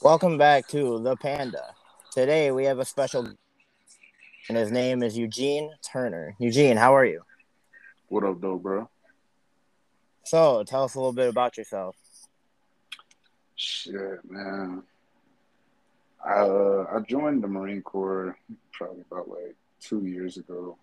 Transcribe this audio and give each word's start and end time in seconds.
Welcome 0.00 0.38
back 0.38 0.68
to 0.68 1.00
the 1.00 1.16
Panda. 1.16 1.74
Today 2.12 2.52
we 2.52 2.64
have 2.66 2.78
a 2.78 2.84
special, 2.84 3.28
and 4.48 4.56
his 4.56 4.70
name 4.70 5.02
is 5.02 5.18
Eugene 5.18 5.72
Turner. 5.82 6.36
Eugene, 6.38 6.76
how 6.76 6.94
are 6.94 7.04
you? 7.04 7.22
What 8.06 8.22
up, 8.22 8.40
though, 8.40 8.58
bro? 8.58 8.88
So, 10.22 10.62
tell 10.62 10.84
us 10.84 10.94
a 10.94 11.00
little 11.00 11.12
bit 11.12 11.28
about 11.28 11.58
yourself. 11.58 11.96
Shit, 13.56 14.20
man. 14.30 14.84
I 16.24 16.42
uh, 16.42 16.86
I 16.94 17.00
joined 17.00 17.42
the 17.42 17.48
Marine 17.48 17.82
Corps 17.82 18.38
probably 18.70 19.02
about 19.10 19.28
like 19.28 19.56
two 19.80 20.06
years 20.06 20.36
ago. 20.36 20.78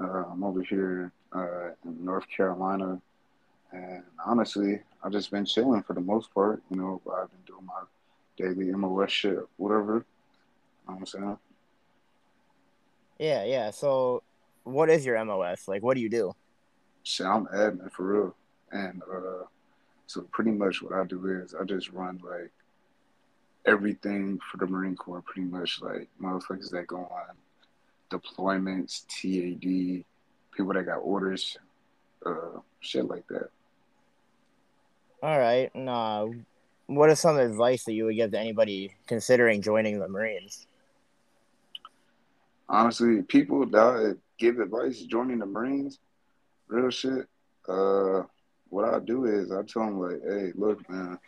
Uh, 0.00 0.24
I'm 0.32 0.42
over 0.42 0.62
here 0.62 1.12
uh, 1.34 1.72
in 1.84 2.02
North 2.02 2.24
Carolina, 2.34 2.98
and 3.72 4.04
honestly, 4.24 4.80
I've 5.04 5.12
just 5.12 5.30
been 5.30 5.44
chilling 5.44 5.82
for 5.82 5.92
the 5.92 6.00
most 6.00 6.32
part. 6.32 6.62
You 6.70 6.78
know, 6.78 7.02
I've 7.14 7.30
been 7.30 7.44
doing 7.46 7.66
my 7.66 7.82
daily 8.38 8.66
MOS 8.66 9.10
shit, 9.10 9.38
whatever. 9.56 9.94
You 9.94 9.98
know 10.88 10.94
what 10.94 10.98
I'm 11.00 11.06
saying? 11.06 11.38
Yeah, 13.18 13.44
yeah. 13.44 13.70
So, 13.70 14.22
what 14.64 14.88
is 14.88 15.04
your 15.04 15.22
MOS? 15.24 15.68
Like, 15.68 15.82
what 15.82 15.94
do 15.94 16.00
you 16.00 16.08
do? 16.08 16.34
Shit, 17.02 17.26
I'm 17.26 17.46
admin 17.46 17.90
for 17.90 18.06
real, 18.06 18.36
and 18.70 19.02
uh, 19.02 19.44
so 20.06 20.22
pretty 20.32 20.52
much 20.52 20.82
what 20.82 20.92
I 20.92 21.04
do 21.04 21.26
is 21.26 21.54
I 21.54 21.64
just 21.64 21.90
run 21.90 22.20
like 22.24 22.50
everything 23.66 24.38
for 24.50 24.56
the 24.56 24.66
Marine 24.66 24.96
Corps, 24.96 25.22
pretty 25.22 25.48
much 25.48 25.82
like 25.82 26.08
motherfuckers 26.20 26.70
that 26.70 26.86
go 26.86 26.98
on 26.98 27.36
deployments, 28.10 29.04
TAD, 29.08 30.04
people 30.52 30.72
that 30.72 30.86
got 30.86 30.98
orders, 30.98 31.58
uh, 32.24 32.60
shit 32.80 33.06
like 33.06 33.26
that. 33.28 33.50
All 35.22 35.38
right. 35.38 35.70
Uh, 35.74 36.28
what 36.88 37.10
is 37.10 37.20
some 37.20 37.36
advice 37.36 37.84
that 37.84 37.92
you 37.92 38.06
would 38.06 38.16
give 38.16 38.32
to 38.32 38.38
anybody 38.38 38.94
considering 39.06 39.60
joining 39.60 40.00
the 40.00 40.08
Marines? 40.08 40.66
Honestly, 42.66 43.22
people 43.22 43.66
that 43.66 44.16
give 44.38 44.58
advice 44.58 45.02
joining 45.02 45.38
the 45.38 45.46
Marines, 45.46 45.98
real 46.66 46.90
shit. 46.90 47.26
Uh, 47.68 48.22
what 48.70 48.86
I 48.86 48.98
do 49.00 49.26
is 49.26 49.52
I 49.52 49.62
tell 49.62 49.84
them 49.84 50.00
like, 50.00 50.20
hey, 50.22 50.52
look, 50.54 50.88
man, 50.88 51.18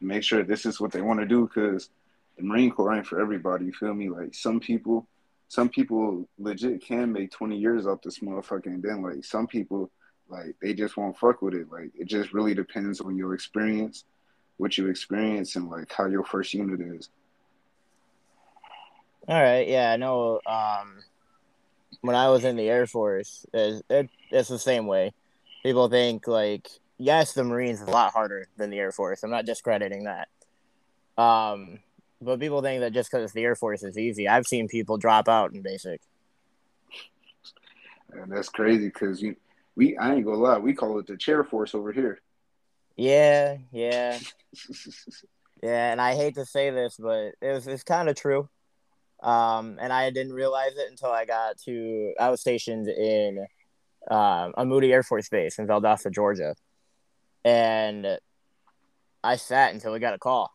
make 0.00 0.22
sure 0.22 0.42
this 0.42 0.64
is 0.64 0.80
what 0.80 0.92
they 0.92 1.02
want 1.02 1.20
to 1.20 1.26
do 1.26 1.46
because 1.46 1.90
the 2.38 2.42
Marine 2.42 2.70
Corps 2.70 2.94
ain't 2.94 3.06
for 3.06 3.20
everybody. 3.20 3.66
You 3.66 3.72
feel 3.72 3.92
me? 3.92 4.08
Like 4.08 4.34
some 4.34 4.60
people, 4.60 5.06
some 5.48 5.68
people 5.68 6.26
legit 6.38 6.82
can 6.82 7.12
make 7.12 7.30
twenty 7.30 7.58
years 7.58 7.86
off 7.86 8.00
this 8.00 8.20
motherfucker, 8.20 8.66
and 8.66 8.82
then 8.82 9.02
like 9.02 9.24
some 9.24 9.46
people, 9.46 9.90
like 10.30 10.56
they 10.62 10.72
just 10.72 10.96
won't 10.96 11.18
fuck 11.18 11.42
with 11.42 11.54
it. 11.54 11.70
Like 11.70 11.90
it 11.94 12.06
just 12.06 12.32
really 12.32 12.54
depends 12.54 13.00
on 13.00 13.16
your 13.16 13.34
experience, 13.34 14.04
what 14.56 14.78
you 14.78 14.88
experience, 14.88 15.56
and 15.56 15.68
like 15.68 15.92
how 15.92 16.06
your 16.06 16.24
first 16.24 16.54
unit 16.54 16.80
is. 16.80 17.08
All 19.28 19.42
right. 19.42 19.66
Yeah, 19.66 19.90
I 19.90 19.96
know. 19.96 20.40
Um, 20.46 21.02
when 22.00 22.14
I 22.14 22.28
was 22.30 22.44
in 22.44 22.56
the 22.56 22.68
Air 22.68 22.86
Force, 22.86 23.44
it, 23.52 23.84
it, 23.90 24.10
it's 24.30 24.48
the 24.48 24.58
same 24.58 24.86
way. 24.86 25.12
People 25.62 25.88
think 25.88 26.28
like, 26.28 26.68
yes, 26.98 27.32
the 27.32 27.42
Marines 27.42 27.80
is 27.80 27.88
a 27.88 27.90
lot 27.90 28.12
harder 28.12 28.46
than 28.56 28.70
the 28.70 28.78
Air 28.78 28.92
Force. 28.92 29.22
I'm 29.22 29.30
not 29.30 29.44
discrediting 29.44 30.04
that. 30.04 30.28
Um, 31.20 31.80
but 32.20 32.38
people 32.38 32.62
think 32.62 32.80
that 32.80 32.92
just 32.92 33.10
because 33.10 33.32
the 33.32 33.42
Air 33.42 33.56
Force 33.56 33.82
is 33.82 33.98
easy, 33.98 34.28
I've 34.28 34.46
seen 34.46 34.68
people 34.68 34.96
drop 34.96 35.28
out 35.28 35.52
in 35.52 35.62
basic. 35.62 36.00
And 38.12 38.30
that's 38.30 38.48
crazy 38.48 38.86
because 38.86 39.20
you, 39.20 39.36
we, 39.74 39.96
I 39.96 40.14
ain't 40.14 40.24
gonna 40.24 40.38
lie, 40.38 40.58
we 40.58 40.72
call 40.72 40.98
it 40.98 41.06
the 41.06 41.16
chair 41.16 41.44
force 41.44 41.74
over 41.74 41.92
here. 41.92 42.20
Yeah, 42.96 43.58
yeah, 43.72 44.18
yeah. 45.62 45.92
And 45.92 46.00
I 46.00 46.14
hate 46.14 46.34
to 46.36 46.46
say 46.46 46.70
this, 46.70 46.96
but 46.98 47.32
it's 47.42 47.66
it's 47.66 47.82
kind 47.82 48.08
of 48.08 48.16
true. 48.16 48.48
Um, 49.22 49.78
and 49.80 49.92
I 49.92 50.10
didn't 50.10 50.32
realize 50.32 50.76
it 50.76 50.90
until 50.90 51.10
I 51.10 51.24
got 51.24 51.58
to. 51.66 52.14
I 52.18 52.30
was 52.30 52.40
stationed 52.40 52.88
in 52.88 53.46
um, 54.10 54.54
a 54.56 54.64
Moody 54.64 54.92
Air 54.92 55.02
Force 55.02 55.28
Base 55.28 55.58
in 55.58 55.66
Valdosta, 55.66 56.12
Georgia, 56.12 56.54
and 57.44 58.18
I 59.22 59.36
sat 59.36 59.74
until 59.74 59.92
we 59.92 59.98
got 59.98 60.14
a 60.14 60.18
call. 60.18 60.52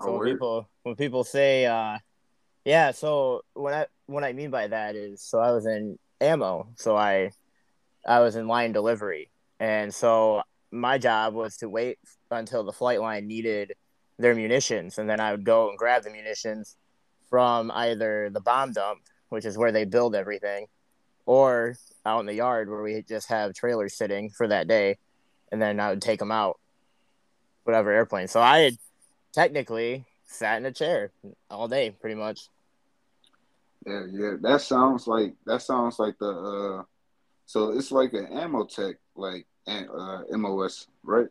So 0.00 0.08
Oh, 0.08 0.18
when 0.18 0.32
people 0.32 0.68
when 0.82 0.96
people 0.96 1.24
say, 1.24 1.66
uh, 1.66 1.98
yeah, 2.64 2.90
so 2.90 3.42
what 3.54 3.72
I 3.72 3.86
what 4.06 4.24
I 4.24 4.32
mean 4.32 4.50
by 4.50 4.66
that 4.66 4.96
is, 4.96 5.22
so 5.22 5.38
I 5.38 5.52
was 5.52 5.64
in 5.66 5.98
ammo, 6.20 6.68
so 6.76 6.96
I 6.96 7.30
I 8.06 8.20
was 8.20 8.36
in 8.36 8.48
line 8.48 8.72
delivery, 8.72 9.30
and 9.60 9.94
so 9.94 10.42
my 10.72 10.98
job 10.98 11.34
was 11.34 11.58
to 11.58 11.68
wait 11.68 11.98
until 12.30 12.64
the 12.64 12.72
flight 12.72 13.00
line 13.00 13.26
needed 13.26 13.74
their 14.18 14.34
munitions, 14.34 14.98
and 14.98 15.08
then 15.08 15.20
I 15.20 15.30
would 15.30 15.44
go 15.44 15.68
and 15.68 15.78
grab 15.78 16.02
the 16.02 16.10
munitions 16.10 16.76
from 17.28 17.70
either 17.70 18.30
the 18.30 18.40
bomb 18.40 18.72
dump, 18.72 19.00
which 19.28 19.44
is 19.44 19.58
where 19.58 19.70
they 19.70 19.84
build 19.84 20.14
everything, 20.14 20.66
or 21.26 21.76
out 22.04 22.20
in 22.20 22.26
the 22.26 22.34
yard 22.34 22.68
where 22.68 22.82
we 22.82 23.02
just 23.02 23.28
have 23.28 23.54
trailers 23.54 23.96
sitting 23.96 24.30
for 24.30 24.48
that 24.48 24.66
day, 24.66 24.98
and 25.50 25.60
then 25.60 25.78
I 25.78 25.90
would 25.90 26.02
take 26.02 26.18
them 26.18 26.32
out, 26.32 26.58
whatever 27.64 27.92
airplane. 27.92 28.28
So 28.28 28.40
I 28.40 28.60
had 28.60 28.78
technically 29.32 30.06
sat 30.24 30.56
in 30.56 30.66
a 30.66 30.72
chair 30.72 31.10
all 31.50 31.68
day, 31.68 31.90
pretty 31.90 32.16
much. 32.16 32.48
Yeah, 33.86 34.06
yeah. 34.10 34.34
That 34.40 34.60
sounds 34.62 35.06
like 35.06 35.34
that 35.44 35.60
sounds 35.62 35.98
like 35.98 36.18
the. 36.18 36.30
uh 36.30 36.82
So 37.46 37.70
it's 37.72 37.92
like 37.92 38.12
an 38.14 38.26
ammo 38.26 38.64
tech, 38.64 38.96
like 39.14 39.46
uh, 39.66 40.22
MOS, 40.30 40.86
right? 41.02 41.28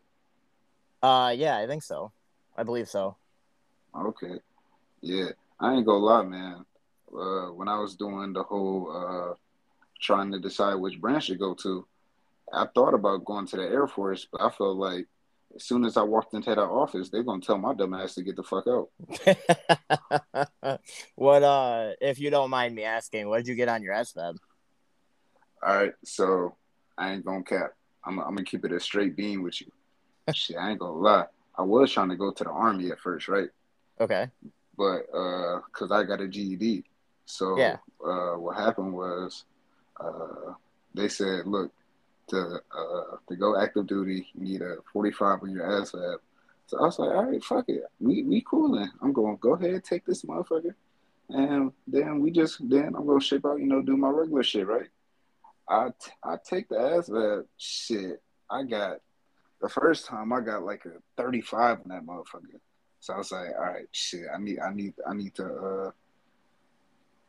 Uh, 1.01 1.33
yeah, 1.35 1.57
I 1.57 1.67
think 1.67 1.83
so. 1.83 2.11
I 2.57 2.63
believe 2.63 2.87
so. 2.87 3.15
Okay. 3.95 4.39
Yeah, 5.01 5.29
I 5.59 5.73
ain't 5.73 5.85
gonna 5.85 6.05
lie, 6.05 6.23
man. 6.23 6.65
Uh, 7.13 7.51
when 7.53 7.67
I 7.67 7.77
was 7.79 7.95
doing 7.95 8.33
the 8.33 8.43
whole 8.43 8.91
uh, 8.91 9.35
trying 9.99 10.31
to 10.31 10.39
decide 10.39 10.75
which 10.75 10.99
branch 10.99 11.27
to 11.27 11.35
go 11.35 11.53
to, 11.55 11.85
I 12.53 12.67
thought 12.73 12.93
about 12.93 13.25
going 13.25 13.47
to 13.47 13.57
the 13.57 13.63
Air 13.63 13.87
Force, 13.87 14.27
but 14.31 14.41
I 14.41 14.49
felt 14.49 14.77
like 14.77 15.07
as 15.55 15.63
soon 15.63 15.83
as 15.85 15.97
I 15.97 16.03
walked 16.03 16.33
into 16.33 16.49
that 16.49 16.59
office, 16.61 17.09
they're 17.09 17.23
gonna 17.23 17.41
tell 17.41 17.57
my 17.57 17.73
dumb 17.73 17.93
ass 17.93 18.15
to 18.15 18.23
get 18.23 18.35
the 18.35 18.43
fuck 18.43 18.65
out. 18.67 18.89
what 21.15 21.43
uh 21.43 21.91
if 21.99 22.19
you 22.19 22.29
don't 22.29 22.49
mind 22.49 22.75
me 22.75 22.83
asking, 22.83 23.27
what 23.27 23.37
did 23.37 23.47
you 23.47 23.55
get 23.55 23.69
on 23.69 23.83
your 23.83 23.93
ASVAB? 23.93 24.35
All 25.63 25.75
right, 25.75 25.93
so 26.03 26.55
I 26.97 27.11
ain't 27.13 27.25
gonna 27.25 27.43
cap. 27.43 27.73
I'm, 28.03 28.19
I'm 28.19 28.35
gonna 28.35 28.43
keep 28.43 28.65
it 28.65 28.71
a 28.71 28.79
straight 28.79 29.15
beam 29.15 29.43
with 29.43 29.61
you. 29.61 29.71
Shit, 30.33 30.57
I 30.57 30.71
ain't 30.71 30.79
gonna 30.79 30.93
lie. 30.97 31.25
I 31.57 31.61
was 31.63 31.91
trying 31.91 32.09
to 32.09 32.15
go 32.15 32.31
to 32.31 32.43
the 32.43 32.49
army 32.49 32.91
at 32.91 32.99
first, 32.99 33.27
right? 33.27 33.49
Okay. 33.99 34.27
but 34.77 35.01
uh, 35.13 35.59
cause 35.73 35.91
I 35.91 36.03
got 36.03 36.21
a 36.21 36.27
GED. 36.27 36.83
So 37.25 37.57
Yeah. 37.57 37.77
uh, 38.03 38.33
what 38.37 38.57
happened 38.57 38.93
was, 38.93 39.45
uh, 39.99 40.53
they 40.95 41.07
said, 41.07 41.45
look, 41.45 41.71
to 42.29 42.59
uh, 42.75 43.17
to 43.27 43.35
go 43.35 43.59
active 43.61 43.85
duty, 43.87 44.27
you 44.33 44.41
need 44.43 44.61
a 44.61 44.77
45 44.91 45.43
on 45.43 45.51
your 45.51 45.67
ASVAB. 45.67 46.17
So 46.65 46.79
I 46.79 46.83
was 46.83 46.97
like, 46.97 47.09
all 47.09 47.25
right, 47.25 47.43
fuck 47.43 47.65
it, 47.69 47.83
we 47.99 48.23
we 48.23 48.41
coolin'. 48.41 48.89
I'm 49.01 49.13
going 49.13 49.37
go 49.39 49.53
ahead, 49.53 49.83
take 49.83 50.05
this 50.05 50.23
motherfucker, 50.23 50.73
and 51.29 51.71
then 51.85 52.19
we 52.21 52.31
just 52.31 52.67
then 52.67 52.95
I'm 52.95 53.05
gonna 53.05 53.19
ship 53.21 53.45
out, 53.45 53.59
you 53.59 53.67
know, 53.67 53.81
do 53.81 53.95
my 53.97 54.09
regular 54.09 54.41
shit, 54.43 54.65
right? 54.65 54.89
I 55.71 56.35
take 56.43 56.69
the 56.69 56.79
ass, 56.79 57.09
ASVAB 57.09 57.45
shit. 57.57 58.21
I 58.49 58.63
got 58.63 58.97
the 59.61 59.69
first 59.69 60.05
time 60.05 60.33
I 60.33 60.41
got 60.41 60.63
like 60.63 60.85
a 60.85 60.99
35 61.21 61.79
on 61.79 61.89
that 61.89 62.05
motherfucker. 62.05 62.59
So 62.99 63.13
I 63.13 63.17
was 63.17 63.31
like, 63.31 63.49
all 63.57 63.65
right, 63.65 63.87
shit, 63.91 64.25
I 64.33 64.37
need, 64.37 64.59
I 64.59 64.73
need, 64.73 64.93
I 65.07 65.13
need 65.13 65.33
to, 65.35 65.45
uh, 65.45 65.91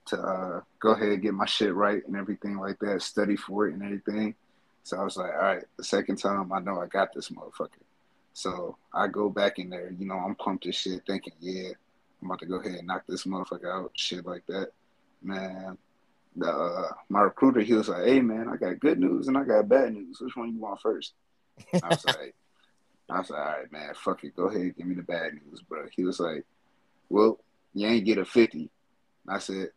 to 0.07 0.21
uh, 0.21 0.61
go 0.81 0.91
ahead 0.91 1.09
and 1.09 1.23
get 1.23 1.35
my 1.35 1.47
shit 1.47 1.75
right 1.75 2.03
and 2.07 2.17
everything 2.17 2.59
like 2.59 2.79
that, 2.81 3.03
study 3.03 3.37
for 3.37 3.69
it 3.69 3.75
and 3.75 3.83
everything. 3.83 4.35
So 4.83 4.99
I 4.99 5.05
was 5.05 5.17
like, 5.17 5.33
all 5.33 5.41
right, 5.41 5.65
the 5.77 5.85
second 5.85 6.17
time 6.17 6.53
I 6.53 6.61
know 6.61 6.81
I 6.81 6.87
got 6.87 7.15
this 7.15 7.31
motherfucker. 7.31 7.69
So 8.33 8.77
I 8.93 9.07
go 9.07 9.29
back 9.29 9.59
in 9.59 9.71
there, 9.71 9.95
you 9.97 10.07
know, 10.07 10.17
I'm 10.17 10.35
pumped 10.35 10.67
as 10.67 10.75
shit, 10.75 11.03
thinking, 11.07 11.35
yeah, 11.41 11.71
I'm 12.21 12.29
about 12.29 12.41
to 12.41 12.47
go 12.47 12.57
ahead 12.57 12.79
and 12.79 12.87
knock 12.87 13.05
this 13.09 13.25
motherfucker 13.25 13.73
out, 13.73 13.93
shit 13.95 14.27
like 14.27 14.45
that. 14.47 14.71
Man, 15.23 15.79
the 16.37 16.51
uh, 16.51 16.93
my 17.09 17.21
recruiter, 17.21 17.61
he 17.61 17.75
was 17.75 17.89
like, 17.89 18.05
hey 18.05 18.21
man, 18.21 18.49
I 18.49 18.57
got 18.57 18.81
good 18.81 18.99
news 18.99 19.29
and 19.29 19.37
I 19.37 19.45
got 19.45 19.69
bad 19.69 19.93
news. 19.95 20.19
Which 20.21 20.37
one 20.37 20.53
you 20.53 20.61
want 20.61 20.81
first? 20.81 21.15
I 21.83 21.89
was 21.89 22.05
like, 22.07 22.35
I 23.11 23.19
was 23.19 23.31
like, 23.31 23.41
all 23.41 23.47
right, 23.47 23.73
man, 23.73 23.95
fuck 23.95 24.25
it. 24.25 24.37
Go 24.37 24.45
ahead, 24.45 24.77
give 24.77 24.87
me 24.87 24.95
the 24.95 25.03
bad 25.03 25.35
news, 25.35 25.63
bro. 25.63 25.87
He 25.95 26.05
was 26.05 26.21
like, 26.21 26.45
well, 27.09 27.39
you 27.75 27.87
ain't 27.87 28.07
get 28.07 28.19
a 28.19 28.25
50. 28.25 28.71
I 29.29 29.39
said, 29.39 29.71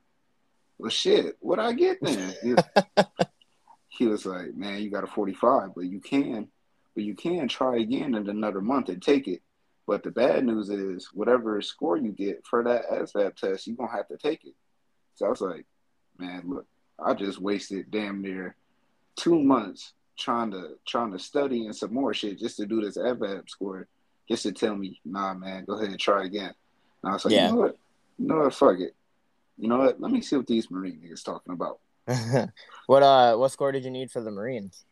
well, 0.77 0.89
shit, 0.89 1.37
what 1.39 1.59
I 1.59 1.73
get 1.73 1.97
then? 2.01 2.33
He, 2.41 2.55
he 3.89 4.07
was 4.07 4.25
like, 4.25 4.55
man, 4.55 4.81
you 4.81 4.89
got 4.89 5.03
a 5.03 5.07
45, 5.07 5.75
but 5.75 5.85
you 5.85 5.99
can, 5.99 6.47
but 6.93 7.03
you 7.03 7.15
can 7.15 7.47
try 7.47 7.77
again 7.77 8.15
in 8.15 8.29
another 8.29 8.61
month 8.61 8.89
and 8.89 9.01
take 9.01 9.27
it. 9.27 9.41
But 9.87 10.03
the 10.03 10.11
bad 10.11 10.43
news 10.43 10.69
is, 10.69 11.09
whatever 11.13 11.61
score 11.61 11.95
you 11.95 12.11
get 12.11 12.45
for 12.45 12.63
that 12.63 12.89
ASVAB 12.89 13.35
test, 13.35 13.67
you're 13.67 13.75
going 13.75 13.89
to 13.89 13.95
have 13.95 14.07
to 14.07 14.17
take 14.17 14.43
it. 14.43 14.55
So 15.13 15.27
I 15.27 15.29
was 15.29 15.41
like, 15.41 15.65
man, 16.17 16.43
look, 16.45 16.65
I 17.03 17.13
just 17.13 17.39
wasted 17.39 17.91
damn 17.91 18.21
near 18.21 18.55
two 19.15 19.41
months 19.41 19.93
trying 20.17 20.51
to 20.51 20.75
trying 20.87 21.11
to 21.11 21.19
study 21.19 21.65
and 21.65 21.75
some 21.75 21.93
more 21.93 22.13
shit 22.13 22.39
just 22.39 22.57
to 22.57 22.65
do 22.65 22.81
this 22.81 22.97
ASVAB 22.97 23.49
score. 23.49 23.87
just 24.29 24.43
to 24.43 24.51
tell 24.51 24.75
me, 24.75 24.99
nah, 25.05 25.33
man, 25.33 25.65
go 25.65 25.73
ahead 25.73 25.89
and 25.89 25.99
try 25.99 26.25
again. 26.25 26.53
And 27.03 27.09
I 27.11 27.13
was 27.13 27.25
like, 27.25 27.33
Yeah. 27.33 27.47
you 27.49 27.53
know 27.55 27.61
what? 27.61 27.77
You 28.17 28.27
know 28.27 28.37
what? 28.37 28.53
Fuck 28.53 28.79
it. 28.79 28.95
You 29.57 29.67
know 29.67 29.77
what? 29.77 29.99
Let 30.01 30.11
me 30.11 30.21
see 30.21 30.37
what 30.37 30.47
these 30.47 30.71
Marine 30.71 31.01
niggas 31.03 31.23
talking 31.23 31.53
about. 31.53 31.79
what 32.87 33.03
uh 33.03 33.35
what 33.35 33.51
score 33.51 33.71
did 33.71 33.83
you 33.83 33.91
need 33.91 34.09
for 34.11 34.21
the 34.21 34.31
Marines? 34.31 34.85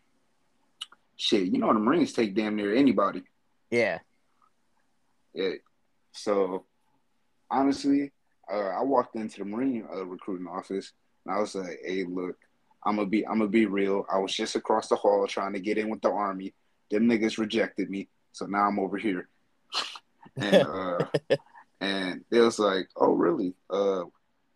Shit, 1.15 1.47
you 1.53 1.59
know 1.59 1.71
the 1.71 1.79
Marines 1.79 2.11
take 2.11 2.33
damn 2.35 2.55
near 2.55 2.75
anybody. 2.75 3.23
Yeah. 3.71 3.99
Yeah. 5.33 5.51
So 6.11 6.65
honestly, 7.49 8.11
uh, 8.51 8.57
I 8.57 8.81
walked 8.83 9.15
into 9.15 9.39
the 9.39 9.45
Marine 9.45 9.87
uh, 9.93 10.05
recruiting 10.05 10.47
office 10.47 10.91
and 11.25 11.35
I 11.35 11.39
was 11.39 11.55
like, 11.55 11.79
"Hey, 11.83 12.03
look, 12.03 12.37
I'm 12.85 12.95
gonna 12.97 13.07
be, 13.07 13.25
I'm 13.25 13.39
gonna 13.39 13.49
be 13.49 13.65
real. 13.65 14.05
I 14.11 14.17
was 14.19 14.33
just 14.33 14.55
across 14.55 14.87
the 14.87 14.95
hall 14.95 15.25
trying 15.27 15.53
to 15.53 15.59
get 15.59 15.77
in 15.77 15.89
with 15.89 16.01
the 16.01 16.09
army. 16.09 16.53
Them 16.91 17.07
niggas 17.07 17.37
rejected 17.37 17.89
me, 17.89 18.09
so 18.31 18.45
now 18.45 18.67
I'm 18.67 18.79
over 18.79 18.97
here." 18.97 19.29
and 20.37 20.55
uh, 20.67 21.05
and 21.81 22.25
they 22.29 22.39
was 22.39 22.59
like, 22.59 22.89
"Oh, 22.95 23.13
really?" 23.13 23.53
Uh, 23.69 24.03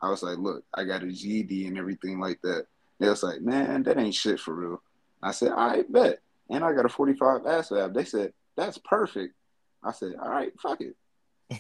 I 0.02 0.10
was 0.10 0.24
like, 0.24 0.38
"Look, 0.38 0.64
I 0.74 0.84
got 0.84 1.04
a 1.04 1.12
GED 1.12 1.68
and 1.68 1.78
everything 1.78 2.20
like 2.20 2.42
that." 2.42 2.68
They 3.00 3.10
was 3.10 3.24
like, 3.24 3.42
"Man, 3.42 3.84
that 3.84 3.98
ain't 3.98 4.16
shit 4.16 4.40
for 4.40 4.54
real." 4.54 4.82
I 5.22 5.32
said, 5.32 5.52
"I 5.52 5.84
bet," 5.90 6.20
and 6.50 6.64
I 6.64 6.74
got 6.74 6.86
a 6.86 6.90
45 6.90 7.42
ASVAB. 7.42 7.94
They 7.94 8.06
said, 8.06 8.34
"That's 8.56 8.78
perfect." 8.78 9.36
I 9.84 9.92
said, 9.92 10.16
"All 10.22 10.30
right, 10.30 10.52
fuck 10.60 10.82
it." 10.82 10.96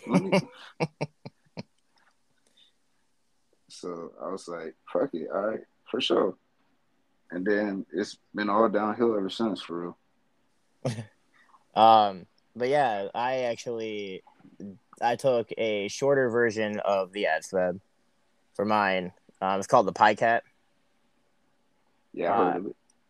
Let 0.06 0.22
me- 0.22 0.42
so 3.80 4.12
I 4.24 4.30
was 4.30 4.48
like, 4.48 4.76
"Fuck 4.92 5.14
it, 5.14 5.28
all 5.34 5.42
right, 5.42 5.60
for 5.90 6.02
sure." 6.02 6.36
And 7.32 7.46
then 7.46 7.86
it's 7.92 8.18
been 8.34 8.50
all 8.50 8.70
downhill 8.70 9.18
ever 9.18 9.30
since, 9.30 9.62
for 9.62 9.96
real. 10.84 10.96
Um, 11.76 12.26
but 12.56 12.70
yeah, 12.70 13.08
I 13.14 13.42
actually 13.42 14.24
I 15.00 15.16
took 15.16 15.52
a 15.60 15.88
shorter 15.90 16.28
version 16.30 16.80
of 16.80 17.14
the 17.14 17.28
ASVAB 17.30 17.80
for 18.56 18.66
mine. 18.66 19.14
Um, 19.40 19.60
it's 19.60 19.68
called 19.68 19.86
the 19.88 19.94
PiCAT. 19.94 20.42
Yeah, 22.14 22.34
Uh. 22.34 22.60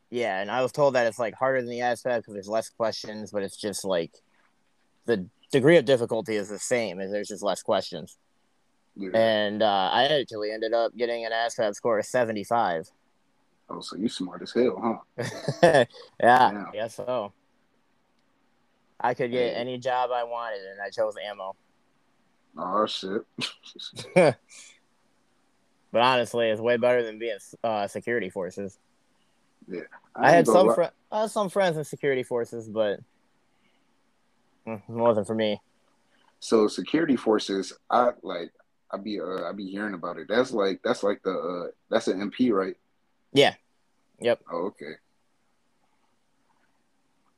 Yeah, 0.10 0.40
and 0.42 0.50
I 0.50 0.62
was 0.62 0.72
told 0.72 0.96
that 0.96 1.06
it's 1.08 1.19
like 1.19 1.34
harder 1.34 1.62
than 1.62 1.69
the 1.69 1.80
ASVAB 1.80 2.18
because 2.18 2.34
there's 2.34 2.48
less 2.48 2.69
questions, 2.69 3.31
but 3.31 3.44
it's 3.44 3.58
just 3.58 3.84
like 3.84 4.12
the 5.06 5.25
degree 5.52 5.78
of 5.78 5.86
difficulty 5.86 6.36
is 6.36 6.50
the 6.50 6.60
same, 6.60 7.00
as 7.00 7.12
there's 7.12 7.28
just 7.28 7.44
less 7.44 7.62
questions. 7.62 8.18
Yeah. 8.97 9.09
And 9.13 9.61
uh, 9.61 9.89
I 9.94 10.05
actually 10.05 10.51
ended 10.51 10.73
up 10.73 10.95
getting 10.97 11.25
an 11.25 11.31
ASVAB 11.31 11.75
score 11.75 11.99
of 11.99 12.05
75. 12.05 12.89
Oh, 13.69 13.79
so 13.81 13.95
you 13.97 14.09
smart 14.09 14.41
as 14.41 14.53
hell, 14.53 15.03
huh? 15.17 15.23
yeah, 15.63 15.85
Yeah. 16.19 16.63
I 16.67 16.71
guess 16.73 16.95
so. 16.95 17.33
I 18.99 19.13
could 19.13 19.31
get 19.31 19.55
any 19.55 19.77
job 19.77 20.09
I 20.11 20.23
wanted, 20.23 20.61
and 20.61 20.81
I 20.81 20.89
chose 20.89 21.13
ammo. 21.23 21.55
Oh 22.57 22.88
shit. 22.88 23.21
But 25.91 26.01
honestly, 26.01 26.49
it's 26.49 26.61
way 26.61 26.77
better 26.77 27.03
than 27.03 27.17
being 27.17 27.38
uh, 27.63 27.88
security 27.88 28.29
forces. 28.29 28.77
Yeah, 29.67 29.81
I, 30.15 30.27
ain't 30.27 30.35
had 30.35 30.47
some 30.47 30.69
I 31.11 31.21
had 31.21 31.31
some 31.31 31.49
friends 31.49 31.77
in 31.77 31.83
security 31.83 32.23
forces, 32.23 32.69
but 32.69 32.99
mm, 34.67 34.75
it 34.75 34.83
wasn't 34.89 35.27
for 35.27 35.35
me. 35.35 35.59
So 36.39 36.67
security 36.67 37.15
forces, 37.15 37.73
I 37.89 38.11
like. 38.21 38.51
I 38.92 38.98
be 38.98 39.19
uh, 39.19 39.44
I 39.48 39.51
be 39.51 39.69
hearing 39.69 39.94
about 39.94 40.18
it. 40.18 40.28
That's 40.30 40.51
like 40.51 40.81
that's 40.84 41.04
like 41.04 41.22
the 41.24 41.31
uh, 41.31 41.72
that's 41.89 42.07
an 42.07 42.31
MP, 42.31 42.51
right? 42.51 42.75
Yeah. 43.34 43.56
Yep. 44.19 44.42
Oh, 44.51 44.68
okay. 44.68 44.94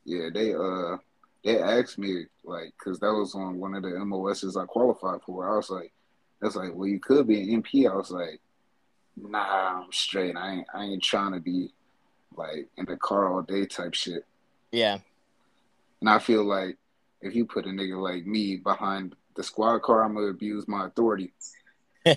Yeah, 0.05 0.29
they 0.33 0.53
uh 0.53 0.97
they 1.43 1.59
asked 1.61 1.97
me 1.97 2.25
like 2.43 2.73
because 2.77 2.99
that 2.99 3.13
was 3.13 3.35
on 3.35 3.59
one 3.59 3.75
of 3.75 3.83
the 3.83 4.05
MOSs 4.05 4.57
I 4.57 4.65
qualified 4.65 5.21
for. 5.25 5.51
I 5.51 5.55
was 5.55 5.69
like, 5.69 5.91
that's 6.41 6.55
like, 6.55 6.73
well, 6.73 6.87
you 6.87 6.99
could 6.99 7.27
be 7.27 7.53
an 7.53 7.63
MP. 7.63 7.89
I 7.89 7.95
was 7.95 8.11
like, 8.11 8.39
nah, 9.17 9.81
I'm 9.81 9.91
straight. 9.91 10.35
I 10.35 10.53
ain't 10.53 10.67
I 10.73 10.83
ain't 10.83 11.03
trying 11.03 11.33
to 11.33 11.39
be 11.39 11.71
like 12.35 12.67
in 12.77 12.85
the 12.85 12.97
car 12.97 13.33
all 13.33 13.41
day 13.41 13.65
type 13.65 13.93
shit. 13.93 14.25
Yeah. 14.71 14.99
And 16.01 16.09
I 16.09 16.19
feel 16.19 16.43
like 16.43 16.77
if 17.21 17.35
you 17.35 17.45
put 17.45 17.65
a 17.65 17.69
nigga 17.69 18.01
like 18.01 18.25
me 18.25 18.57
behind 18.57 19.15
the 19.39 19.43
squad 19.43 19.79
car, 19.83 20.03
I'm 20.03 20.13
gonna 20.15 20.27
abuse 20.27 20.67
my 20.67 20.87
authority. 20.87 21.31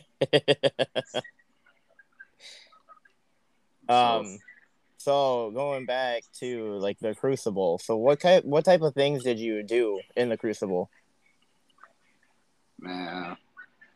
um. 3.89 4.39
So 4.97 5.53
going 5.55 5.87
back 5.87 6.25
to 6.41 6.79
like 6.79 6.99
the 6.99 7.15
Crucible. 7.15 7.79
So 7.79 7.97
what 7.97 8.19
type 8.19 8.45
what 8.45 8.65
type 8.65 8.83
of 8.83 8.95
things 8.95 9.23
did 9.23 9.39
you 9.39 9.63
do 9.63 10.01
in 10.17 10.31
the 10.31 10.37
Crucible? 10.37 10.91
Man. 12.81 13.37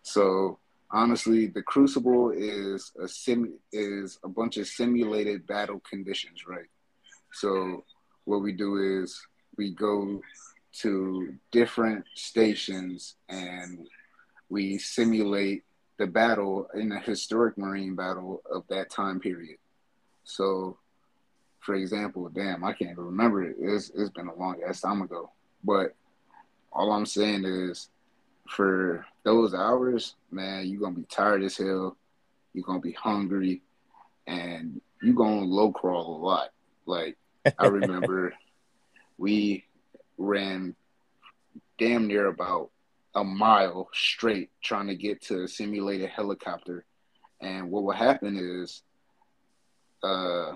So 0.02 0.60
honestly, 0.92 1.48
the 1.48 1.62
Crucible 1.62 2.30
is 2.30 2.92
a 3.02 3.08
sim 3.08 3.58
is 3.72 4.20
a 4.22 4.28
bunch 4.28 4.56
of 4.56 4.68
simulated 4.68 5.48
battle 5.48 5.80
conditions, 5.88 6.46
right? 6.46 6.70
So 7.32 7.84
what 8.24 8.40
we 8.42 8.52
do 8.52 9.02
is 9.02 9.20
we 9.56 9.74
go 9.74 10.20
to 10.80 11.34
different 11.50 12.04
stations 12.14 13.16
and 13.28 13.86
we 14.48 14.78
simulate 14.78 15.64
the 15.98 16.06
battle 16.06 16.68
in 16.74 16.92
a 16.92 17.00
historic 17.00 17.56
marine 17.56 17.94
battle 17.94 18.42
of 18.50 18.64
that 18.68 18.90
time 18.90 19.18
period. 19.20 19.56
So 20.24 20.78
for 21.66 21.74
example, 21.74 22.28
damn, 22.28 22.62
I 22.62 22.72
can't 22.72 22.92
even 22.92 23.04
remember 23.04 23.42
it. 23.42 23.56
It's, 23.58 23.90
it's 23.90 24.10
been 24.10 24.28
a 24.28 24.34
long 24.34 24.60
ass 24.66 24.80
time 24.80 25.02
ago. 25.02 25.32
But 25.64 25.96
all 26.72 26.92
I'm 26.92 27.06
saying 27.06 27.44
is 27.44 27.90
for 28.48 29.04
those 29.24 29.52
hours, 29.52 30.14
man, 30.30 30.68
you're 30.68 30.80
gonna 30.80 30.94
be 30.94 31.06
tired 31.10 31.42
as 31.42 31.56
hell. 31.56 31.96
You're 32.54 32.64
gonna 32.64 32.78
be 32.78 32.92
hungry, 32.92 33.62
and 34.28 34.80
you're 35.02 35.14
gonna 35.14 35.44
low 35.44 35.72
crawl 35.72 36.16
a 36.16 36.24
lot. 36.24 36.50
Like 36.86 37.16
I 37.58 37.66
remember, 37.66 38.32
we 39.18 39.64
ran 40.18 40.74
damn 41.78 42.06
near 42.06 42.26
about 42.26 42.70
a 43.14 43.24
mile 43.24 43.88
straight 43.92 44.50
trying 44.62 44.86
to 44.88 44.94
get 44.94 45.22
to 45.22 45.44
a 45.44 45.48
simulated 45.48 46.10
helicopter, 46.10 46.84
and 47.40 47.70
what 47.70 47.84
would 47.84 47.96
happen 47.96 48.36
is, 48.36 48.82
uh, 50.02 50.52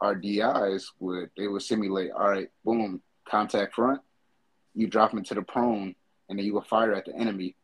our 0.00 0.14
DIs 0.14 0.92
would 0.98 1.30
they 1.36 1.46
would 1.46 1.62
simulate. 1.62 2.10
All 2.10 2.28
right, 2.28 2.50
boom, 2.64 3.00
contact 3.28 3.74
front. 3.74 4.00
You 4.74 4.86
drop 4.86 5.14
into 5.14 5.34
the 5.34 5.42
prone, 5.42 5.94
and 6.28 6.38
then 6.38 6.46
you 6.46 6.54
will 6.54 6.62
fire 6.62 6.94
at 6.94 7.04
the 7.04 7.14
enemy. 7.14 7.56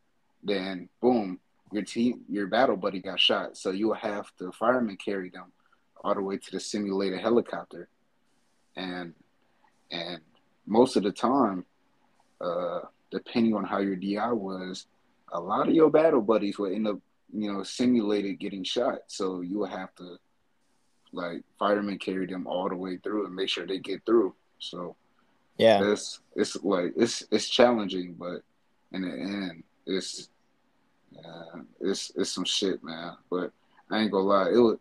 Then 0.42 0.88
boom, 1.00 1.40
your 1.72 1.82
team, 1.82 2.22
your 2.28 2.46
battle 2.46 2.76
buddy 2.76 3.00
got 3.00 3.18
shot. 3.18 3.56
So 3.56 3.70
you 3.70 3.88
will 3.88 3.94
have 3.94 4.30
the 4.38 4.52
fireman 4.52 4.96
carry 4.96 5.30
them 5.30 5.52
all 6.02 6.14
the 6.14 6.22
way 6.22 6.36
to 6.36 6.50
the 6.52 6.60
simulated 6.60 7.20
helicopter, 7.20 7.88
and 8.76 9.14
and 9.90 10.20
most 10.66 10.96
of 10.96 11.02
the 11.02 11.12
time, 11.12 11.64
uh, 12.40 12.80
depending 13.10 13.54
on 13.54 13.64
how 13.64 13.78
your 13.78 13.96
DI 13.96 14.32
was, 14.32 14.86
a 15.32 15.40
lot 15.40 15.68
of 15.68 15.74
your 15.74 15.90
battle 15.90 16.20
buddies 16.20 16.58
will 16.58 16.72
end 16.72 16.86
up, 16.88 16.98
you 17.32 17.52
know, 17.52 17.62
simulated 17.62 18.38
getting 18.38 18.64
shot. 18.64 18.98
So 19.06 19.40
you 19.40 19.58
will 19.58 19.66
have 19.66 19.94
to 19.96 20.16
like 21.12 21.42
firemen 21.58 21.98
carry 21.98 22.26
them 22.26 22.46
all 22.46 22.68
the 22.68 22.76
way 22.76 22.96
through 22.98 23.26
and 23.26 23.34
make 23.34 23.48
sure 23.48 23.66
they 23.66 23.78
get 23.78 24.04
through. 24.04 24.34
So 24.58 24.96
Yeah. 25.58 25.90
it's 25.92 26.20
it's 26.34 26.56
like 26.62 26.92
it's 26.96 27.24
it's 27.30 27.48
challenging, 27.48 28.14
but 28.14 28.42
in 28.92 29.02
the 29.02 29.10
end, 29.12 29.62
it's 29.86 30.28
uh, 31.18 31.60
it's 31.80 32.12
it's 32.16 32.30
some 32.30 32.44
shit, 32.44 32.82
man. 32.84 33.16
But 33.30 33.52
I 33.90 34.00
ain't 34.00 34.12
gonna 34.12 34.24
lie, 34.24 34.50
it 34.52 34.58
was 34.58 34.78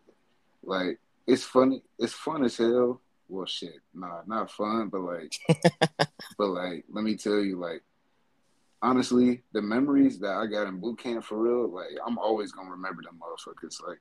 like 0.64 1.00
it's 1.28 1.44
funny, 1.44 1.82
it's 2.00 2.14
fun 2.14 2.44
as 2.44 2.58
hell. 2.58 3.02
Well, 3.28 3.46
shit, 3.46 3.80
nah, 3.94 4.22
not 4.28 4.52
fun, 4.52 4.90
but 4.90 5.02
like, 5.02 5.36
but 6.38 6.48
like, 6.48 6.86
let 6.90 7.04
me 7.04 7.16
tell 7.16 7.40
you, 7.40 7.58
like, 7.58 7.84
honestly, 8.82 9.42
the 9.52 9.62
memories 9.62 10.20
that 10.20 10.36
I 10.36 10.46
got 10.46 10.68
in 10.68 10.80
boot 10.80 11.00
camp 11.00 11.24
for 11.24 11.38
real, 11.38 11.70
like, 11.70 11.98
I'm 12.06 12.20
always 12.20 12.52
gonna 12.52 12.70
remember 12.70 13.02
them 13.02 13.20
motherfuckers. 13.20 13.86
Like, 13.86 14.00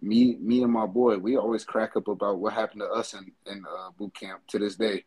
me, 0.00 0.36
me 0.40 0.62
and 0.62 0.72
my 0.72 0.86
boy, 0.86 1.18
we 1.18 1.36
always 1.36 1.64
crack 1.64 1.96
up 1.96 2.08
about 2.08 2.38
what 2.38 2.52
happened 2.52 2.80
to 2.80 2.88
us 2.88 3.14
in 3.14 3.30
in 3.46 3.64
uh, 3.64 3.90
boot 3.96 4.14
camp 4.14 4.42
to 4.48 4.58
this 4.58 4.76
day. 4.76 5.04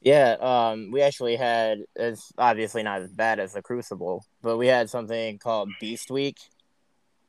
Yeah, 0.00 0.36
um, 0.40 0.90
we 0.92 1.02
actually 1.02 1.34
had 1.36 1.80
it's 1.96 2.32
obviously 2.38 2.84
not 2.84 3.00
as 3.00 3.12
bad 3.12 3.40
as 3.40 3.54
the 3.54 3.62
Crucible, 3.62 4.24
but 4.42 4.56
we 4.56 4.68
had 4.68 4.88
something 4.88 5.38
called 5.38 5.70
Beast 5.80 6.10
Week. 6.12 6.38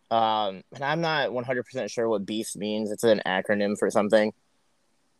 Um, 0.09 0.63
and 0.73 0.83
I'm 0.83 1.01
not 1.01 1.29
100% 1.29 1.91
sure 1.91 2.07
what 2.07 2.25
Beast 2.25 2.57
means. 2.57 2.91
It's 2.91 3.03
an 3.03 3.21
acronym 3.25 3.77
for 3.77 3.89
something, 3.89 4.33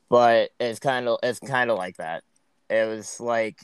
but 0.10 0.52
it's 0.60 0.80
kind 0.80 1.08
of 1.08 1.20
it's 1.24 1.40
kind 1.40 1.70
of 1.70 1.78
like 1.78 1.98
that. 1.98 2.24
It 2.70 2.88
was 2.88 3.20
like 3.20 3.60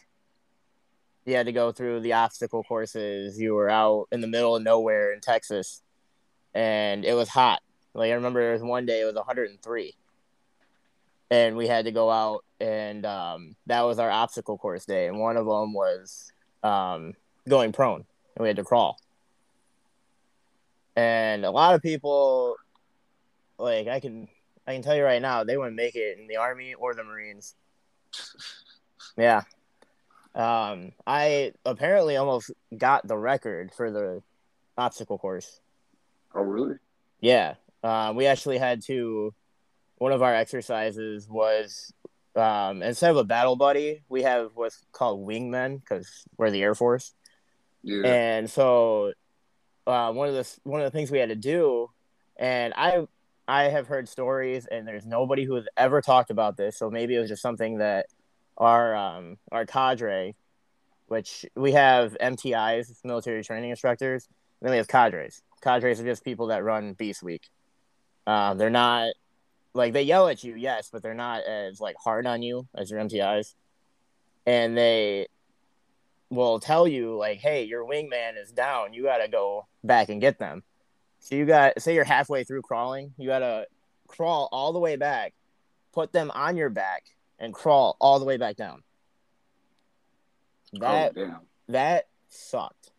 you 1.26 1.36
had 1.36 1.46
to 1.46 1.54
go 1.54 1.72
through 1.72 2.02
the 2.02 2.14
obstacle 2.14 2.64
courses. 2.64 3.40
You 3.40 3.54
were 3.54 3.70
out 3.70 4.08
in 4.12 4.22
the 4.22 4.28
middle 4.28 4.56
of 4.56 4.64
nowhere 4.64 5.14
in 5.14 5.22
Texas, 5.22 5.82
and 6.54 7.06
it 7.06 7.14
was 7.14 7.30
hot. 7.30 7.62
Like 7.94 8.12
I 8.12 8.16
remember 8.16 8.42
there 8.42 8.54
was 8.54 8.64
one 8.64 8.86
day 8.86 9.02
it 9.02 9.06
was 9.06 9.16
103, 9.16 9.96
and 11.32 11.56
we 11.56 11.68
had 11.68 11.86
to 11.86 11.92
go 11.92 12.10
out 12.10 12.44
and 12.64 13.06
um, 13.06 13.56
that 13.66 13.82
was 13.82 14.00
our 14.00 14.10
obstacle 14.10 14.58
course 14.58 14.86
day. 14.86 15.08
And 15.08 15.20
one 15.20 15.36
of 15.36 15.46
them 15.46 15.74
was 15.74 16.32
um, 16.64 17.14
going 17.48 17.74
prone, 17.74 18.06
and 18.36 18.42
we 18.42 18.48
had 18.48 18.56
to 18.58 18.64
crawl. 18.64 18.98
And 20.96 21.46
a 21.46 21.52
lot 21.52 21.76
of 21.76 21.82
people, 21.82 22.56
like 23.58 23.88
I 23.88 24.00
can, 24.00 24.28
I 24.68 24.74
can 24.74 24.82
tell 24.82 24.96
you 24.96 25.04
right 25.04 25.22
now, 25.22 25.44
they 25.44 25.58
wouldn't 25.58 25.76
make 25.76 25.96
it 25.96 26.20
in 26.20 26.28
the 26.28 26.38
army 26.38 26.74
or 26.74 26.94
the 26.94 27.04
Marines. 27.04 27.56
Yeah. 29.18 29.42
Um, 30.36 30.94
I 31.06 31.54
apparently 31.66 32.16
almost 32.16 32.52
got 32.76 33.08
the 33.08 33.18
record 33.18 33.72
for 33.72 33.92
the 33.92 34.24
obstacle 34.78 35.18
course. 35.18 35.60
Oh, 36.34 36.42
really? 36.42 36.76
Yeah. 37.22 37.56
Uh, 37.84 38.14
we 38.16 38.26
actually 38.26 38.58
had 38.58 38.82
to. 38.84 39.34
One 39.98 40.12
of 40.12 40.24
our 40.24 40.34
exercises 40.34 41.30
was 41.30 41.94
um, 42.36 42.82
instead 42.82 43.12
of 43.12 43.18
a 43.18 43.24
battle 43.24 43.56
buddy, 43.56 44.04
we 44.10 44.24
have 44.24 44.52
what's 44.56 44.84
called 44.92 45.26
wingmen 45.26 45.80
because 45.80 46.26
we're 46.38 46.52
the 46.52 46.64
Air 46.64 46.76
Force. 46.76 47.14
Yeah. 47.84 48.06
And 48.06 48.50
so, 48.50 49.14
uh, 49.86 50.12
one 50.12 50.30
of 50.30 50.36
the 50.36 50.60
one 50.64 50.82
of 50.82 50.86
the 50.86 50.98
things 50.98 51.12
we 51.12 51.20
had 51.20 51.30
to 51.30 51.36
do, 51.36 51.90
and 52.38 52.74
I 52.76 53.06
I 53.48 53.64
have 53.66 53.88
heard 53.88 54.08
stories, 54.08 54.66
and 54.66 54.88
there's 54.88 55.06
nobody 55.06 55.44
who 55.44 55.56
has 55.56 55.68
ever 55.76 56.02
talked 56.02 56.30
about 56.30 56.58
this. 56.58 56.78
So 56.78 56.90
maybe 56.90 57.16
it 57.16 57.20
was 57.20 57.30
just 57.30 57.42
something 57.42 57.80
that 57.80 58.08
our 58.58 58.96
um, 58.96 59.38
our 59.52 59.66
cadre, 59.66 60.36
which 61.08 61.46
we 61.56 61.74
have 61.74 62.16
MTIs, 62.22 63.04
military 63.04 63.44
training 63.44 63.72
instructors, 63.72 64.28
and 64.62 64.68
then 64.68 64.72
we 64.72 64.78
have 64.78 64.88
cadres. 64.88 65.42
Cadres 65.62 66.00
are 66.00 66.06
just 66.06 66.24
people 66.24 66.48
that 66.48 66.64
run 66.64 66.94
Beast 66.94 67.24
Week. 67.24 67.50
Uh, 68.26 68.54
they're 68.54 68.70
not 68.70 69.14
like 69.74 69.94
they 69.94 70.04
yell 70.04 70.28
at 70.28 70.44
you, 70.44 70.56
yes, 70.56 70.90
but 70.92 71.02
they're 71.02 71.14
not 71.14 71.44
as 71.44 71.82
like 71.82 71.96
hard 72.02 72.26
on 72.26 72.42
you 72.42 72.68
as 72.76 72.90
your 72.90 73.00
MTIs, 73.02 73.54
and 74.46 74.78
they 74.78 75.28
will 76.34 76.60
tell 76.60 76.88
you 76.88 77.16
like, 77.16 77.40
"Hey, 77.40 77.64
your 77.64 77.86
wingman 77.86 78.42
is 78.42 78.52
down. 78.52 78.94
You 78.94 79.04
got 79.04 79.18
to 79.18 79.28
go 79.28 79.68
back 79.84 80.10
and 80.10 80.20
get 80.20 80.40
them." 80.40 80.64
So 81.20 81.36
you 81.36 81.46
got 81.46 81.82
say 81.82 81.96
you're 81.96 82.04
halfway 82.04 82.44
through 82.44 82.64
crawling, 82.64 83.14
you 83.18 83.30
got 83.30 83.40
to 83.40 83.68
crawl 84.08 84.50
all 84.52 84.74
the 84.74 84.80
way 84.80 84.98
back, 84.98 85.34
put 85.94 86.12
them 86.12 86.30
on 86.32 86.58
your 86.58 86.70
back, 86.70 87.04
and 87.40 87.54
crawl 87.54 87.96
all 88.00 88.20
the 88.20 88.26
way 88.26 88.36
back 88.36 88.58
down. 88.58 88.84
That 90.74 91.14
oh, 91.18 91.38
that 91.70 92.08
sucked. 92.28 92.92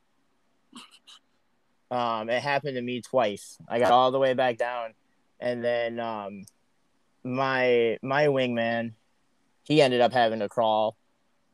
Um, 1.91 2.31
it 2.31 2.43
happened 2.43 2.76
to 2.76 2.83
me 2.83 3.03
twice. 3.03 3.59
I 3.69 3.79
got 3.79 3.93
all 3.93 4.11
the 4.11 4.19
way 4.19 4.33
back 4.33 4.57
down, 4.57 4.95
and 5.38 5.62
then 5.62 6.00
um, 6.00 6.45
my 7.23 7.99
my 8.03 8.26
wingman, 8.29 8.93
he 9.64 9.83
ended 9.83 10.00
up 10.00 10.12
having 10.12 10.38
to 10.41 10.49
crawl, 10.49 10.97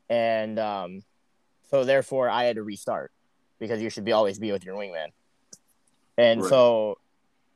and 0.09 0.57
um, 0.57 1.01
so 1.71 1.83
therefore 1.83 2.29
I 2.29 2.43
had 2.43 2.57
to 2.57 2.63
restart 2.63 3.11
because 3.59 3.81
you 3.81 3.89
should 3.89 4.05
be 4.05 4.11
always 4.11 4.37
be 4.39 4.51
with 4.51 4.63
your 4.65 4.75
wingman, 4.75 5.07
and 6.17 6.41
Right. 6.41 6.49
so 6.49 6.97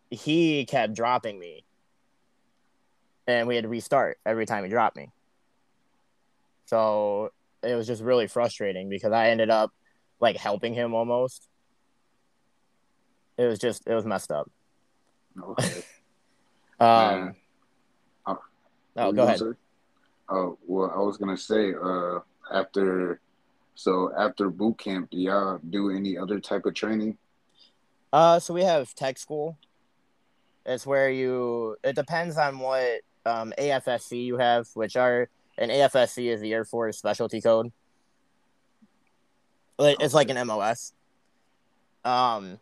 he 0.09 0.65
kept 0.65 0.93
dropping 0.93 1.37
me, 1.39 1.65
and 3.27 3.47
we 3.47 3.55
had 3.55 3.63
to 3.63 3.69
restart 3.69 4.17
every 4.25 4.45
time 4.45 4.63
he 4.63 4.69
dropped 4.69 4.95
me. 4.95 5.09
So 6.67 7.31
it 7.63 7.75
was 7.75 7.87
just 7.87 8.01
really 8.01 8.27
frustrating 8.27 8.89
because 8.89 9.11
I 9.11 9.29
ended 9.29 9.49
up 9.49 9.71
like 10.19 10.37
helping 10.37 10.73
him 10.73 10.93
almost. 10.93 11.47
It 13.37 13.45
was 13.45 13.59
just 13.59 13.83
it 13.87 13.93
was 13.93 14.05
messed 14.05 14.31
up. 14.31 14.49
Okay. 15.41 15.83
Um, 16.77 17.35
Uh, 18.25 18.35
oh, 18.97 19.13
go 19.13 19.23
ahead. 19.23 19.39
say? 19.39 19.45
Oh 20.27 20.57
well, 20.67 20.91
I 20.93 20.99
was 20.99 21.15
gonna 21.17 21.37
say 21.37 21.73
uh 21.73 22.19
after 22.51 23.21
so 23.75 24.11
after 24.17 24.49
boot 24.49 24.77
camp, 24.77 25.11
do 25.11 25.17
y'all 25.17 25.59
do 25.69 25.91
any 25.91 26.17
other 26.17 26.39
type 26.39 26.65
of 26.65 26.73
training? 26.73 27.17
Uh, 28.11 28.39
so 28.39 28.53
we 28.53 28.63
have 28.63 28.93
tech 28.95 29.17
school. 29.17 29.57
It's 30.65 30.85
where 30.85 31.09
you. 31.09 31.75
It 31.83 31.95
depends 31.95 32.37
on 32.37 32.57
what 32.57 33.01
um, 33.25 33.53
AFSC 33.59 34.23
you 34.25 34.37
have, 34.37 34.67
which 34.73 34.95
are 34.95 35.29
an 35.57 35.69
AFSC 35.69 36.31
is 36.33 36.41
the 36.41 36.53
Air 36.53 36.63
Force 36.63 36.97
Specialty 36.97 37.41
Code. 37.41 37.71
It's 39.77 40.13
like 40.13 40.29
an 40.29 40.47
MOS. 40.47 40.93
Um, 42.05 42.59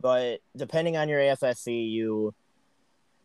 but 0.00 0.40
depending 0.56 0.96
on 0.96 1.08
your 1.08 1.20
AFSC, 1.20 1.90
you 1.90 2.34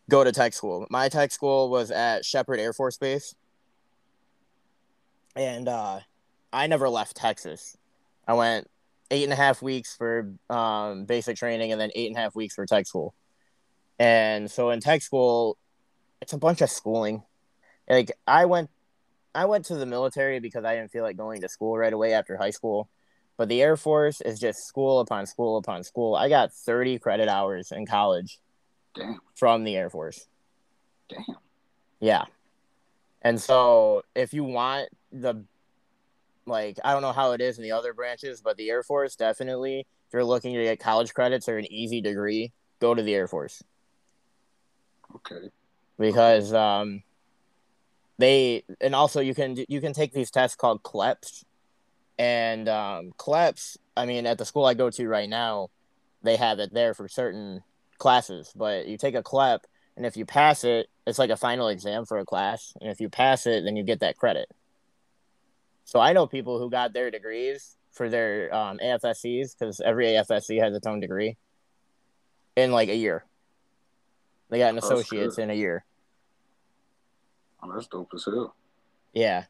go 0.09 0.23
to 0.23 0.31
tech 0.31 0.53
school. 0.53 0.85
My 0.91 1.09
tech 1.09 1.31
school 1.31 1.69
was 1.69 1.89
at 1.89 2.23
Sheppard 2.23 2.59
Air 2.59 2.73
Force 2.73 2.97
Base, 2.97 3.33
and 5.35 5.67
uh, 5.67 6.01
I 6.53 6.67
never 6.67 6.89
left 6.89 7.15
Texas. 7.15 7.77
I 8.27 8.33
went 8.33 8.69
eight 9.09 9.23
and 9.23 9.33
a 9.33 9.35
half 9.35 9.61
weeks 9.61 9.95
for 9.95 10.31
um, 10.49 11.05
basic 11.05 11.37
training 11.37 11.71
and 11.71 11.79
then 11.81 11.91
eight 11.95 12.07
and 12.07 12.17
a 12.17 12.19
half 12.19 12.35
weeks 12.35 12.55
for 12.55 12.65
tech 12.65 12.85
school. 12.87 13.13
And 13.99 14.49
so 14.49 14.69
in 14.71 14.79
tech 14.79 15.01
school, 15.01 15.57
it's 16.21 16.33
a 16.33 16.37
bunch 16.37 16.61
of 16.61 16.69
schooling. 16.69 17.23
Like 17.89 18.11
I 18.25 18.45
went, 18.45 18.69
I 19.35 19.45
went 19.45 19.65
to 19.65 19.75
the 19.75 19.85
military 19.85 20.39
because 20.39 20.65
I 20.65 20.75
didn't 20.75 20.91
feel 20.91 21.03
like 21.03 21.17
going 21.17 21.41
to 21.41 21.49
school 21.49 21.77
right 21.77 21.91
away 21.93 22.13
after 22.13 22.37
high 22.37 22.49
school. 22.51 22.89
But 23.37 23.49
the 23.49 23.61
Air 23.61 23.77
Force 23.77 24.21
is 24.21 24.39
just 24.39 24.67
school 24.67 24.99
upon 24.99 25.25
school 25.25 25.57
upon 25.57 25.83
school. 25.83 26.15
I 26.15 26.29
got 26.29 26.53
30 26.53 26.99
credit 26.99 27.27
hours 27.27 27.71
in 27.71 27.85
college 27.85 28.39
Damn, 28.95 29.19
from 29.35 29.63
the 29.63 29.75
Air 29.75 29.89
Force. 29.89 30.27
damn. 31.09 31.23
Yeah. 31.99 32.25
And 33.21 33.39
so 33.41 34.03
if 34.15 34.33
you 34.33 34.43
want 34.43 34.89
the 35.11 35.43
like 36.45 36.79
I 36.83 36.93
don't 36.93 37.01
know 37.01 37.13
how 37.13 37.31
it 37.33 37.41
is 37.41 37.57
in 37.57 37.63
the 37.63 37.71
other 37.73 37.93
branches, 37.93 38.41
but 38.41 38.57
the 38.57 38.69
Air 38.69 38.83
Force 38.83 39.15
definitely 39.15 39.81
if 39.81 40.13
you're 40.13 40.25
looking 40.25 40.53
to 40.55 40.63
get 40.63 40.79
college 40.79 41.13
credits 41.13 41.47
or 41.47 41.57
an 41.57 41.71
easy 41.71 42.01
degree, 42.01 42.51
go 42.79 42.93
to 42.93 43.01
the 43.01 43.15
Air 43.15 43.27
Force. 43.27 43.63
Okay. 45.15 45.49
because 45.99 46.53
um 46.53 47.03
they 48.17 48.63
and 48.79 48.95
also 48.95 49.19
you 49.21 49.33
can 49.35 49.57
you 49.67 49.81
can 49.81 49.93
take 49.93 50.13
these 50.13 50.31
tests 50.31 50.55
called 50.55 50.83
CLEPS 50.83 51.43
and 52.17 52.69
um 52.69 53.11
CLEPS 53.17 53.77
I 53.97 54.05
mean 54.05 54.25
at 54.25 54.37
the 54.37 54.45
school 54.45 54.65
I 54.65 54.73
go 54.73 54.89
to 54.91 55.07
right 55.07 55.29
now 55.29 55.69
they 56.23 56.35
have 56.37 56.59
it 56.59 56.73
there 56.73 56.93
for 56.93 57.07
certain 57.07 57.63
classes. 57.97 58.51
But 58.55 58.87
you 58.87 58.97
take 58.97 59.15
a 59.15 59.23
CLEP 59.23 59.65
and 59.97 60.05
if 60.05 60.17
you 60.17 60.25
pass 60.25 60.63
it 60.63 60.87
it's 61.07 61.19
like 61.19 61.29
a 61.31 61.37
final 61.37 61.67
exam 61.67 62.05
for 62.05 62.19
a 62.19 62.25
class. 62.25 62.73
And 62.81 62.91
if 62.91 63.01
you 63.01 63.09
pass 63.09 63.45
it 63.47 63.63
then 63.65 63.75
you 63.75 63.83
get 63.83 64.01
that 64.01 64.17
credit 64.17 64.49
so 65.91 65.99
I 65.99 66.13
know 66.13 66.25
people 66.25 66.57
who 66.57 66.69
got 66.69 66.93
their 66.93 67.11
degrees 67.11 67.75
for 67.91 68.07
their 68.07 68.53
um, 68.55 68.79
AFSCs 68.81 69.57
because 69.59 69.81
every 69.81 70.05
AFSC 70.07 70.57
has 70.61 70.73
its 70.73 70.87
own 70.87 71.01
degree 71.01 71.35
in 72.55 72.71
like 72.71 72.87
a 72.87 72.95
year 72.95 73.25
they 74.49 74.57
got 74.57 74.69
an 74.69 74.75
That's 74.75 74.85
associate's 74.87 75.35
good. 75.35 75.41
in 75.43 75.49
a 75.49 75.53
year 75.53 75.83
Oh, 77.63 77.71
that's 77.73 77.87
dope 77.87 78.09
as 78.15 78.25
hell. 78.25 78.55
Yeah. 79.13 79.43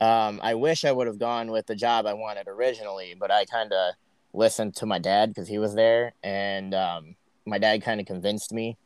Um, 0.00 0.40
I 0.42 0.54
wish 0.54 0.84
I 0.86 0.92
would 0.92 1.06
have 1.06 1.18
gone 1.18 1.50
with 1.50 1.66
the 1.66 1.74
job 1.74 2.06
I 2.06 2.14
wanted 2.14 2.48
originally, 2.48 3.14
but 3.18 3.30
I 3.30 3.44
kind 3.44 3.72
of 3.72 3.94
listened 4.32 4.74
to 4.76 4.86
my 4.86 4.98
dad 4.98 5.28
because 5.28 5.46
he 5.46 5.58
was 5.58 5.74
there, 5.74 6.14
and 6.22 6.72
um, 6.74 7.16
my 7.44 7.58
dad 7.58 7.82
kind 7.82 8.00
of 8.00 8.06
convinced 8.06 8.52
me 8.54 8.78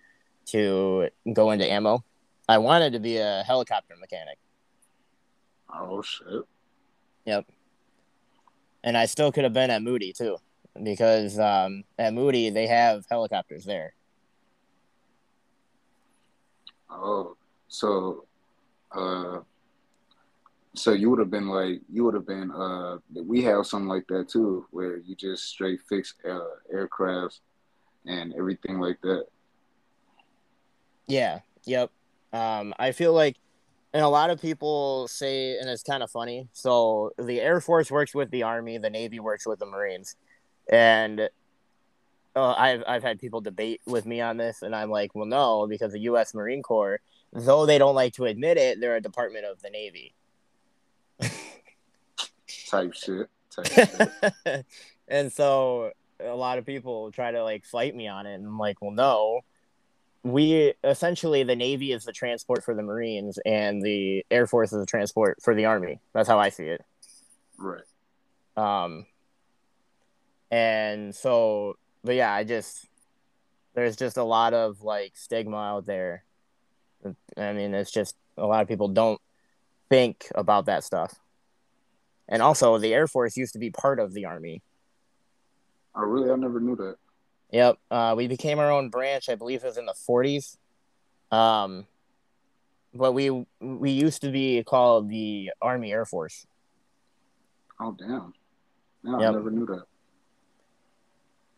to 0.46 1.10
go 1.32 1.52
into 1.52 1.64
ammo. 1.70 2.02
I 2.48 2.58
wanted 2.58 2.94
to 2.94 2.98
be 2.98 3.18
a 3.18 3.44
helicopter 3.46 3.94
mechanic, 4.00 4.38
Oh 5.72 6.02
shit. 6.02 6.42
And 7.26 8.96
I 8.96 9.06
still 9.06 9.32
could 9.32 9.44
have 9.44 9.52
been 9.52 9.70
at 9.70 9.82
Moody 9.82 10.12
too, 10.12 10.36
because 10.82 11.38
um, 11.38 11.84
at 11.98 12.12
Moody 12.12 12.50
they 12.50 12.66
have 12.66 13.04
helicopters 13.08 13.64
there. 13.64 13.94
Oh, 16.90 17.36
so, 17.68 18.24
uh, 18.92 19.40
so 20.74 20.92
you 20.92 21.10
would 21.10 21.18
have 21.18 21.30
been 21.30 21.48
like, 21.48 21.80
you 21.92 22.04
would 22.04 22.14
have 22.14 22.26
been, 22.26 22.50
uh, 22.50 22.98
we 23.12 23.42
have 23.42 23.66
something 23.66 23.88
like 23.88 24.06
that 24.08 24.28
too, 24.28 24.66
where 24.70 24.98
you 24.98 25.16
just 25.16 25.44
straight 25.46 25.80
fix 25.88 26.14
uh, 26.28 26.40
aircrafts 26.72 27.40
and 28.06 28.34
everything 28.34 28.78
like 28.78 29.00
that. 29.02 29.26
Yeah. 31.06 31.40
Yep. 31.64 31.90
Um, 32.32 32.74
I 32.78 32.92
feel 32.92 33.12
like, 33.12 33.36
and 33.94 34.02
a 34.02 34.08
lot 34.08 34.28
of 34.28 34.42
people 34.42 35.06
say, 35.06 35.56
and 35.56 35.70
it's 35.70 35.84
kind 35.84 36.02
of 36.02 36.10
funny. 36.10 36.48
So 36.52 37.12
the 37.16 37.40
Air 37.40 37.60
Force 37.60 37.92
works 37.92 38.12
with 38.12 38.28
the 38.32 38.42
Army, 38.42 38.76
the 38.76 38.90
Navy 38.90 39.20
works 39.20 39.46
with 39.46 39.60
the 39.60 39.66
Marines, 39.66 40.16
and 40.68 41.30
uh, 42.34 42.54
I've 42.54 42.82
I've 42.88 43.02
had 43.04 43.20
people 43.20 43.40
debate 43.40 43.80
with 43.86 44.04
me 44.04 44.20
on 44.20 44.36
this, 44.36 44.62
and 44.62 44.74
I'm 44.74 44.90
like, 44.90 45.14
well, 45.14 45.26
no, 45.26 45.68
because 45.68 45.92
the 45.92 46.00
U.S. 46.00 46.34
Marine 46.34 46.60
Corps, 46.60 47.00
though 47.32 47.66
they 47.66 47.78
don't 47.78 47.94
like 47.94 48.14
to 48.14 48.24
admit 48.24 48.56
it, 48.56 48.80
they're 48.80 48.96
a 48.96 49.00
department 49.00 49.44
of 49.44 49.62
the 49.62 49.70
Navy. 49.70 50.12
Type 52.66 52.94
shit. 52.94 53.28
Type 53.50 53.66
shit. 53.66 54.66
and 55.08 55.32
so 55.32 55.92
a 56.18 56.34
lot 56.34 56.58
of 56.58 56.66
people 56.66 57.12
try 57.12 57.30
to 57.30 57.44
like 57.44 57.64
fight 57.64 57.94
me 57.94 58.08
on 58.08 58.26
it, 58.26 58.34
and 58.34 58.44
I'm 58.44 58.58
like, 58.58 58.82
well, 58.82 58.90
no, 58.90 59.42
we 60.24 60.72
essentially 60.82 61.42
the 61.42 61.54
Navy 61.54 61.92
is 61.92 62.04
the 62.04 62.12
transport 62.12 62.64
for 62.64 62.74
the 62.74 62.82
Marines, 62.82 63.38
and 63.44 63.82
the 63.82 64.24
Air 64.30 64.46
Force 64.46 64.72
is 64.72 64.80
the 64.80 64.86
transport 64.86 65.38
for 65.42 65.54
the 65.54 65.66
Army. 65.66 66.00
That's 66.14 66.28
how 66.28 66.38
I 66.38 66.48
see 66.48 66.64
it. 66.64 66.82
Right. 67.58 67.82
Um, 68.56 69.06
and 70.50 71.14
so, 71.14 71.76
but 72.02 72.14
yeah, 72.14 72.32
I 72.32 72.42
just 72.42 72.88
there's 73.74 73.96
just 73.96 74.16
a 74.16 74.24
lot 74.24 74.54
of 74.54 74.80
like 74.80 75.12
stigma 75.14 75.58
out 75.58 75.86
there. 75.86 76.24
I 77.36 77.52
mean, 77.52 77.74
it's 77.74 77.90
just 77.90 78.16
a 78.38 78.46
lot 78.46 78.62
of 78.62 78.68
people 78.68 78.88
don't 78.88 79.20
think 79.90 80.26
about 80.34 80.66
that 80.66 80.84
stuff. 80.84 81.14
And 82.26 82.40
also, 82.40 82.78
the 82.78 82.94
Air 82.94 83.06
Force 83.06 83.36
used 83.36 83.52
to 83.52 83.58
be 83.58 83.70
part 83.70 84.00
of 84.00 84.14
the 84.14 84.24
Army. 84.24 84.62
I 85.94 86.00
really? 86.00 86.30
I 86.30 86.36
never 86.36 86.60
knew 86.60 86.76
that. 86.76 86.96
Yep. 87.54 87.78
Uh, 87.88 88.14
we 88.16 88.26
became 88.26 88.58
our 88.58 88.72
own 88.72 88.88
branch. 88.90 89.28
I 89.28 89.36
believe 89.36 89.62
it 89.62 89.66
was 89.68 89.78
in 89.78 89.86
the 89.86 89.94
40s. 89.94 90.56
Um, 91.30 91.86
but 92.92 93.12
we 93.12 93.46
we 93.60 93.90
used 93.90 94.22
to 94.22 94.32
be 94.32 94.64
called 94.64 95.08
the 95.08 95.52
Army 95.62 95.92
Air 95.92 96.04
Force. 96.04 96.48
Oh 97.80 97.92
damn! 97.96 98.34
No, 99.04 99.20
yep. 99.20 99.28
I 99.28 99.32
never 99.32 99.50
knew 99.52 99.84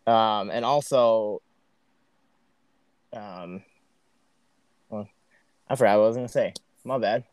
that. 0.07 0.13
Um, 0.13 0.51
and 0.51 0.65
also, 0.67 1.41
um, 3.15 3.63
well, 4.91 5.09
I 5.69 5.77
forgot 5.77 5.99
what 5.99 6.05
I 6.05 6.09
was 6.09 6.17
gonna 6.17 6.29
say. 6.29 6.53
My 6.85 6.99
bad. 6.99 7.25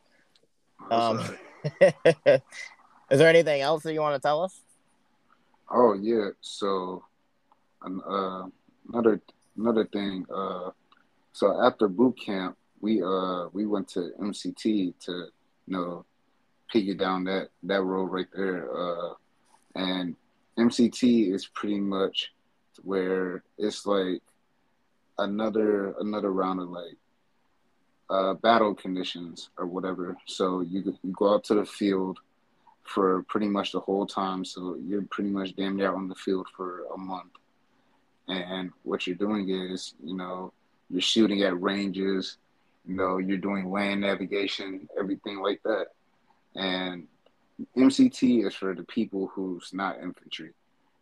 Um, 0.89 1.19
is 1.81 2.39
there 3.09 3.27
anything 3.27 3.61
else 3.61 3.83
that 3.83 3.93
you 3.93 3.99
want 3.99 4.15
to 4.15 4.25
tell 4.25 4.41
us? 4.41 4.61
Oh 5.69 5.93
yeah. 5.93 6.29
So 6.41 7.03
uh, 7.85 8.45
another 8.89 9.21
another 9.57 9.85
thing. 9.85 10.25
Uh, 10.33 10.71
so 11.33 11.61
after 11.61 11.87
boot 11.87 12.17
camp, 12.19 12.57
we 12.81 13.01
uh 13.01 13.47
we 13.53 13.65
went 13.65 13.87
to 13.89 14.11
MCT 14.19 14.93
to 15.05 15.11
you 15.11 15.73
know 15.73 16.05
piggy 16.71 16.93
down 16.93 17.23
that 17.25 17.49
that 17.63 17.81
road 17.81 18.05
right 18.05 18.27
there. 18.35 18.69
Uh, 18.75 19.13
and 19.75 20.15
MCT 20.57 21.33
is 21.33 21.47
pretty 21.47 21.79
much 21.79 22.31
where 22.83 23.43
it's 23.57 23.85
like 23.85 24.21
another 25.17 25.95
another 25.99 26.31
round 26.31 26.59
of 26.59 26.69
like 26.69 26.97
uh, 28.09 28.33
battle 28.35 28.73
conditions 28.75 29.49
or 29.57 29.65
whatever. 29.65 30.17
So 30.27 30.61
you 30.61 30.97
you 31.03 31.11
go 31.11 31.33
out 31.33 31.43
to 31.45 31.55
the 31.55 31.65
field 31.65 32.19
for 32.83 33.23
pretty 33.23 33.47
much 33.47 33.71
the 33.71 33.79
whole 33.79 34.05
time. 34.05 34.43
So 34.45 34.77
you're 34.85 35.03
pretty 35.03 35.29
much 35.29 35.55
damn 35.55 35.77
near 35.77 35.93
on 35.93 36.07
the 36.07 36.15
field 36.15 36.47
for 36.55 36.85
a 36.93 36.97
month. 36.97 37.31
And 38.27 38.71
what 38.83 39.05
you're 39.05 39.15
doing 39.15 39.49
is, 39.49 39.93
you 40.03 40.15
know, 40.15 40.53
you're 40.89 41.01
shooting 41.01 41.41
at 41.41 41.59
ranges, 41.61 42.37
you 42.85 42.95
know, 42.95 43.17
you're 43.17 43.37
doing 43.37 43.69
land 43.69 44.01
navigation, 44.01 44.87
everything 44.97 45.41
like 45.41 45.61
that. 45.63 45.87
And 46.55 47.07
MCT 47.77 48.45
is 48.45 48.55
for 48.55 48.73
the 48.73 48.83
people 48.83 49.27
who's 49.33 49.71
not 49.73 49.99
infantry. 50.01 50.51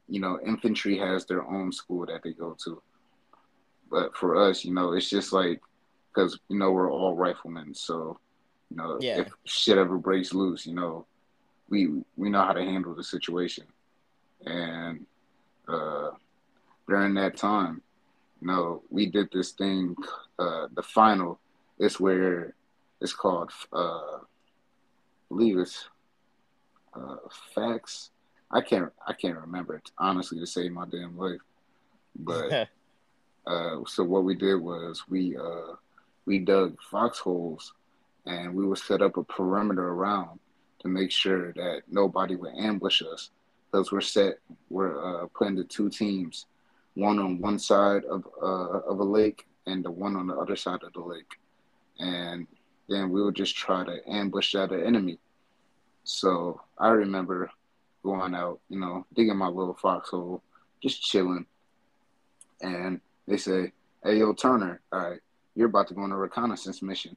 You 0.07 0.19
know, 0.19 0.39
infantry 0.45 0.97
has 0.97 1.25
their 1.25 1.43
own 1.43 1.71
school 1.71 2.05
that 2.07 2.23
they 2.23 2.33
go 2.33 2.55
to. 2.63 2.81
But 3.89 4.15
for 4.15 4.35
us, 4.35 4.65
you 4.65 4.73
know, 4.73 4.93
it's 4.93 5.09
just 5.09 5.33
like 5.33 5.61
because 6.13 6.39
you 6.49 6.57
know 6.57 6.71
we're 6.71 6.91
all 6.91 7.15
riflemen, 7.15 7.73
so 7.73 8.19
you 8.69 8.77
know 8.77 8.97
yeah. 8.99 9.19
if 9.19 9.31
shit 9.45 9.77
ever 9.77 9.97
breaks 9.97 10.33
loose, 10.33 10.65
you 10.65 10.73
know, 10.73 11.05
we 11.69 12.03
we 12.15 12.29
know 12.29 12.41
how 12.41 12.53
to 12.53 12.63
handle 12.63 12.93
the 12.93 13.03
situation. 13.03 13.65
And 14.45 15.05
uh, 15.67 16.11
during 16.87 17.13
that 17.15 17.37
time, 17.37 17.81
you 18.41 18.47
know, 18.47 18.83
we 18.89 19.05
did 19.05 19.29
this 19.31 19.51
thing. 19.51 19.95
Uh, 20.39 20.67
the 20.73 20.83
final 20.83 21.39
It's 21.79 21.99
where 21.99 22.53
it's 22.99 23.13
called. 23.13 23.51
Uh, 23.73 24.17
I 24.17 24.19
believe 25.29 25.57
it's 25.57 25.89
uh, 26.93 27.17
facts. 27.55 28.11
I 28.51 28.61
can't. 28.61 28.91
I 29.07 29.13
can't 29.13 29.37
remember 29.37 29.75
it 29.75 29.89
honestly 29.97 30.39
to 30.39 30.47
save 30.47 30.71
my 30.71 30.85
damn 30.85 31.17
life. 31.17 31.39
But 32.15 32.69
uh, 33.47 33.77
so 33.87 34.03
what 34.03 34.23
we 34.23 34.35
did 34.35 34.55
was 34.55 35.03
we 35.09 35.37
uh, 35.37 35.75
we 36.25 36.39
dug 36.39 36.77
foxholes 36.89 37.73
and 38.25 38.53
we 38.53 38.65
would 38.65 38.77
set 38.77 39.01
up 39.01 39.17
a 39.17 39.23
perimeter 39.23 39.89
around 39.89 40.39
to 40.79 40.87
make 40.87 41.11
sure 41.11 41.53
that 41.53 41.81
nobody 41.89 42.35
would 42.35 42.53
ambush 42.57 43.01
us 43.01 43.31
because 43.71 43.91
we're 43.91 44.01
set. 44.01 44.35
We're 44.69 45.23
uh, 45.23 45.27
put 45.27 45.47
into 45.47 45.63
two 45.63 45.89
teams, 45.89 46.45
one 46.95 47.19
on 47.19 47.39
one 47.39 47.59
side 47.59 48.03
of 48.05 48.25
uh, 48.41 48.79
of 48.79 48.99
a 48.99 49.03
lake 49.03 49.45
and 49.65 49.83
the 49.83 49.91
one 49.91 50.15
on 50.15 50.27
the 50.27 50.35
other 50.35 50.55
side 50.55 50.83
of 50.83 50.93
the 50.93 51.01
lake, 51.01 51.37
and 51.99 52.47
then 52.89 53.09
we 53.09 53.23
would 53.23 53.35
just 53.35 53.55
try 53.55 53.83
to 53.85 53.99
ambush 54.09 54.53
that 54.53 54.71
enemy. 54.71 55.17
So 56.03 56.61
I 56.77 56.89
remember 56.89 57.51
going 58.03 58.33
out, 58.33 58.59
you 58.69 58.79
know, 58.79 59.05
digging 59.13 59.37
my 59.37 59.47
little 59.47 59.75
foxhole, 59.75 60.41
just 60.81 61.01
chilling, 61.01 61.45
and 62.61 62.99
they 63.27 63.37
say, 63.37 63.71
"Hey, 64.03 64.17
yo, 64.17 64.33
Turner, 64.33 64.81
all 64.91 65.09
right, 65.11 65.19
you're 65.55 65.69
about 65.69 65.87
to 65.89 65.93
go 65.93 66.01
on 66.01 66.11
a 66.11 66.17
reconnaissance 66.17 66.81
mission." 66.81 67.15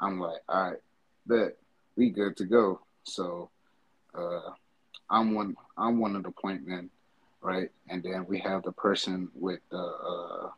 I'm 0.00 0.18
like, 0.18 0.40
"All 0.48 0.70
right, 0.70 0.80
bet 1.26 1.56
we 1.96 2.10
good 2.10 2.36
to 2.38 2.44
go." 2.44 2.80
So 3.04 3.50
uh, 4.14 4.50
I'm 5.10 5.34
one. 5.34 5.56
I'm 5.76 5.98
one 5.98 6.16
of 6.16 6.22
the 6.22 6.30
point 6.30 6.66
men, 6.66 6.90
right? 7.40 7.70
And 7.88 8.02
then 8.02 8.26
we 8.26 8.38
have 8.40 8.62
the 8.62 8.72
person 8.72 9.28
with 9.34 9.60
the. 9.70 9.78
Uh, 9.78 10.48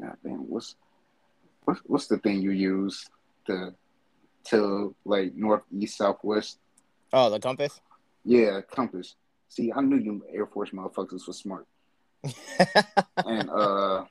God 0.00 0.16
damn, 0.22 0.48
what's 0.50 0.76
what's 1.64 1.80
what's 1.86 2.06
the 2.06 2.18
thing 2.18 2.42
you 2.42 2.50
use 2.50 3.06
to 3.46 3.74
to 4.48 4.94
like 5.04 5.34
north, 5.34 5.62
east, 5.76 5.96
southwest? 5.96 6.58
Oh, 7.12 7.30
the 7.30 7.40
compass. 7.40 7.80
Yeah, 8.24 8.60
compass. 8.60 9.14
See, 9.48 9.72
I 9.74 9.80
knew 9.80 9.96
you 9.96 10.24
Air 10.32 10.46
Force 10.46 10.70
motherfuckers 10.70 11.26
was 11.26 11.38
smart. 11.38 11.66
and 13.24 13.48
uh, 13.48 14.04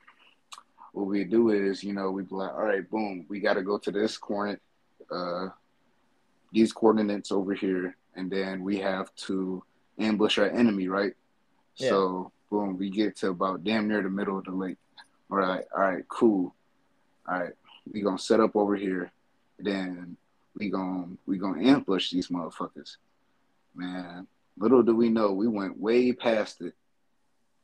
what 0.92 1.06
we 1.06 1.24
do 1.24 1.50
is, 1.50 1.84
you 1.84 1.92
know, 1.92 2.10
we 2.10 2.22
be 2.22 2.34
like, 2.34 2.52
all 2.52 2.64
right, 2.64 2.88
boom, 2.88 3.26
we 3.28 3.40
got 3.40 3.54
to 3.54 3.62
go 3.62 3.76
to 3.78 3.90
this 3.90 4.16
coordinate, 4.16 4.60
uh, 5.10 5.48
these 6.52 6.72
coordinates 6.72 7.30
over 7.30 7.52
here, 7.52 7.96
and 8.14 8.30
then 8.30 8.62
we 8.62 8.78
have 8.78 9.14
to 9.26 9.62
ambush 9.98 10.38
our 10.38 10.48
enemy, 10.48 10.88
right? 10.88 11.14
Yeah. 11.76 11.90
So 11.90 12.32
boom, 12.50 12.78
we 12.78 12.90
get 12.90 13.16
to 13.16 13.30
about 13.30 13.64
damn 13.64 13.88
near 13.88 14.02
the 14.02 14.10
middle 14.10 14.38
of 14.38 14.44
the 14.44 14.52
lake. 14.52 14.78
All 15.30 15.38
right, 15.38 15.64
all 15.74 15.82
right, 15.82 16.06
cool. 16.08 16.54
All 17.28 17.40
right, 17.40 17.52
we 17.92 18.00
gonna 18.00 18.18
set 18.18 18.40
up 18.40 18.54
over 18.54 18.76
here. 18.76 19.10
Then 19.58 20.16
we 20.56 20.70
gonna 20.70 21.08
we 21.26 21.38
gonna 21.38 21.64
ambush 21.64 22.10
these 22.10 22.28
motherfuckers. 22.28 22.96
Man, 23.74 24.26
little 24.58 24.82
do 24.82 24.94
we 24.94 25.08
know, 25.08 25.32
we 25.32 25.48
went 25.48 25.78
way 25.78 26.12
past 26.12 26.60
it, 26.60 26.74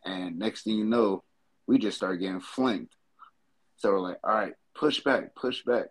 and 0.05 0.39
next 0.39 0.65
thing 0.65 0.75
you 0.75 0.85
know, 0.85 1.23
we 1.67 1.79
just 1.79 1.97
start 1.97 2.21
getting 2.21 2.41
flanked. 2.41 2.95
So 3.77 3.93
we're 3.93 4.01
like, 4.01 4.19
all 4.23 4.35
right, 4.35 4.55
push 4.75 5.01
back, 5.01 5.35
push 5.35 5.65
back. 5.65 5.87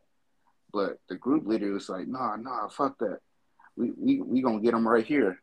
But 0.73 0.99
the 1.09 1.15
group 1.15 1.45
leader 1.45 1.71
was 1.71 1.89
like, 1.89 2.07
nah, 2.07 2.35
nah, 2.37 2.67
fuck 2.67 2.97
that. 2.99 3.19
We 3.75 3.91
we 3.97 4.21
we 4.21 4.41
gonna 4.41 4.61
get 4.61 4.71
them 4.71 4.87
right 4.87 5.05
here. 5.05 5.41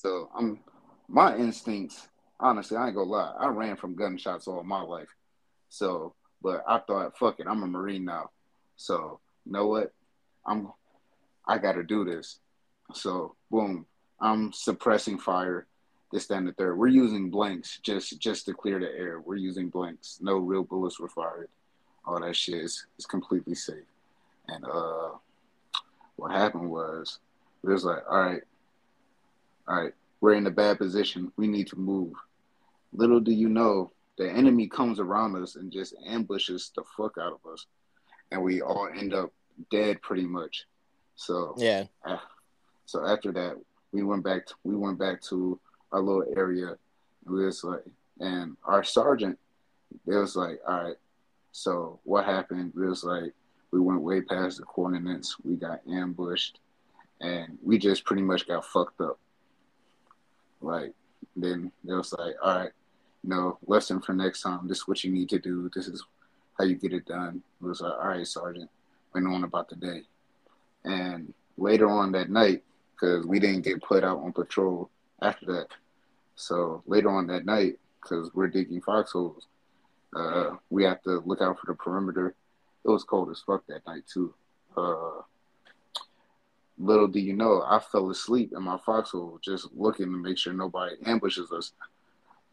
So 0.00 0.30
I'm 0.34 0.60
my 1.08 1.36
instincts, 1.36 2.08
honestly, 2.38 2.78
I 2.78 2.86
ain't 2.86 2.96
gonna 2.96 3.10
lie. 3.10 3.34
I 3.38 3.48
ran 3.48 3.76
from 3.76 3.94
gunshots 3.94 4.48
all 4.48 4.62
my 4.62 4.80
life. 4.80 5.14
So, 5.68 6.14
but 6.42 6.64
I 6.66 6.78
thought, 6.78 7.18
fuck 7.18 7.38
it, 7.38 7.46
I'm 7.46 7.62
a 7.62 7.66
Marine 7.66 8.06
now. 8.06 8.30
So, 8.76 9.20
you 9.44 9.52
know 9.52 9.66
what? 9.66 9.92
I'm 10.46 10.72
I 11.46 11.58
gotta 11.58 11.82
do 11.82 12.06
this. 12.06 12.38
So 12.94 13.34
boom, 13.50 13.84
I'm 14.22 14.54
suppressing 14.54 15.18
fire. 15.18 15.66
This, 16.12 16.26
that, 16.28 16.38
and 16.38 16.48
the 16.48 16.52
third. 16.54 16.78
We're 16.78 16.88
using 16.88 17.28
blanks 17.28 17.78
just 17.82 18.18
just 18.18 18.46
to 18.46 18.54
clear 18.54 18.80
the 18.80 18.88
air. 18.88 19.20
We're 19.20 19.36
using 19.36 19.68
blanks. 19.68 20.18
No 20.22 20.38
real 20.38 20.64
bullets 20.64 20.98
were 20.98 21.08
fired. 21.08 21.50
All 22.06 22.18
that 22.18 22.34
shit 22.34 22.62
is, 22.62 22.86
is 22.98 23.04
completely 23.04 23.54
safe. 23.54 23.84
And 24.48 24.64
uh, 24.64 25.10
what 26.16 26.32
happened 26.32 26.70
was, 26.70 27.18
it 27.62 27.68
was 27.68 27.84
like, 27.84 28.02
all 28.10 28.18
right, 28.18 28.42
all 29.70 29.82
right, 29.82 29.92
we're 30.20 30.34
in 30.34 30.46
a 30.48 30.50
bad 30.50 30.78
position. 30.78 31.30
We 31.36 31.46
need 31.46 31.68
to 31.68 31.78
move. 31.78 32.12
Little 32.92 33.20
do 33.20 33.32
you 33.32 33.48
know, 33.48 33.92
the 34.18 34.28
enemy 34.28 34.66
comes 34.66 34.98
around 34.98 35.40
us 35.40 35.54
and 35.54 35.70
just 35.70 35.94
ambushes 36.06 36.72
the 36.74 36.82
fuck 36.96 37.16
out 37.20 37.32
of 37.32 37.52
us, 37.52 37.66
and 38.32 38.42
we 38.42 38.60
all 38.62 38.88
end 38.94 39.14
up 39.14 39.32
dead 39.70 40.02
pretty 40.02 40.26
much. 40.26 40.66
So 41.14 41.54
yeah. 41.56 41.84
Uh, 42.04 42.18
so 42.86 43.06
after 43.06 43.30
that, 43.32 43.56
we 43.92 44.02
went 44.02 44.24
back. 44.24 44.46
To, 44.46 44.54
we 44.64 44.74
went 44.74 44.98
back 44.98 45.22
to 45.22 45.60
our 45.92 46.00
little 46.00 46.24
area. 46.36 46.76
And 47.26 47.34
we 47.34 47.44
was 47.44 47.62
like, 47.62 47.84
and 48.18 48.56
our 48.64 48.82
sergeant, 48.82 49.38
it 50.06 50.14
was 50.14 50.34
like, 50.34 50.60
all 50.66 50.84
right. 50.84 50.96
So 51.52 52.00
what 52.04 52.24
happened? 52.24 52.72
It 52.76 52.80
was 52.80 53.04
like, 53.04 53.32
we 53.70 53.80
went 53.80 54.00
way 54.00 54.20
past 54.20 54.58
the 54.58 54.64
coordinates. 54.64 55.36
We 55.44 55.54
got 55.56 55.80
ambushed, 55.88 56.58
and 57.20 57.58
we 57.62 57.78
just 57.78 58.04
pretty 58.04 58.22
much 58.22 58.48
got 58.48 58.64
fucked 58.64 59.00
up. 59.00 59.18
Like 60.60 60.92
then 61.36 61.72
it 61.86 61.92
was 61.92 62.12
like, 62.12 62.34
all 62.42 62.56
right, 62.56 62.70
you 63.22 63.30
know, 63.30 63.58
lesson 63.66 64.00
for 64.00 64.12
next 64.12 64.42
time. 64.42 64.68
This 64.68 64.78
is 64.78 64.88
what 64.88 65.04
you 65.04 65.12
need 65.12 65.28
to 65.30 65.38
do. 65.38 65.70
This 65.74 65.88
is 65.88 66.02
how 66.58 66.64
you 66.64 66.76
get 66.76 66.92
it 66.92 67.06
done. 67.06 67.42
It 67.62 67.66
was 67.66 67.80
like, 67.80 67.92
all 67.92 68.08
right, 68.08 68.26
Sergeant. 68.26 68.70
Went 69.14 69.26
on 69.26 69.44
about 69.44 69.68
the 69.68 69.76
day. 69.76 70.02
And 70.84 71.34
later 71.56 71.88
on 71.88 72.12
that 72.12 72.30
night, 72.30 72.62
because 72.92 73.26
we 73.26 73.40
didn't 73.40 73.62
get 73.62 73.82
put 73.82 74.04
out 74.04 74.18
on 74.18 74.32
patrol 74.32 74.90
after 75.22 75.46
that. 75.46 75.68
So 76.36 76.82
later 76.86 77.10
on 77.10 77.26
that 77.28 77.44
night, 77.44 77.78
because 78.00 78.30
we're 78.34 78.48
digging 78.48 78.80
foxholes, 78.80 79.46
uh, 80.16 80.56
we 80.70 80.84
have 80.84 81.02
to 81.02 81.22
look 81.26 81.40
out 81.40 81.58
for 81.58 81.66
the 81.66 81.74
perimeter. 81.74 82.34
It 82.84 82.88
was 82.88 83.04
cold 83.04 83.30
as 83.30 83.40
fuck 83.40 83.66
that 83.66 83.86
night 83.86 84.04
too. 84.12 84.34
Uh, 84.76 85.22
little 86.80 87.06
do 87.06 87.20
you 87.20 87.34
know, 87.34 87.62
I 87.66 87.78
fell 87.78 88.10
asleep 88.10 88.52
in 88.56 88.62
my 88.62 88.78
foxhole 88.78 89.38
just 89.42 89.68
looking 89.74 90.06
to 90.06 90.16
make 90.16 90.38
sure 90.38 90.52
nobody 90.52 90.96
ambushes 91.04 91.52
us. 91.52 91.72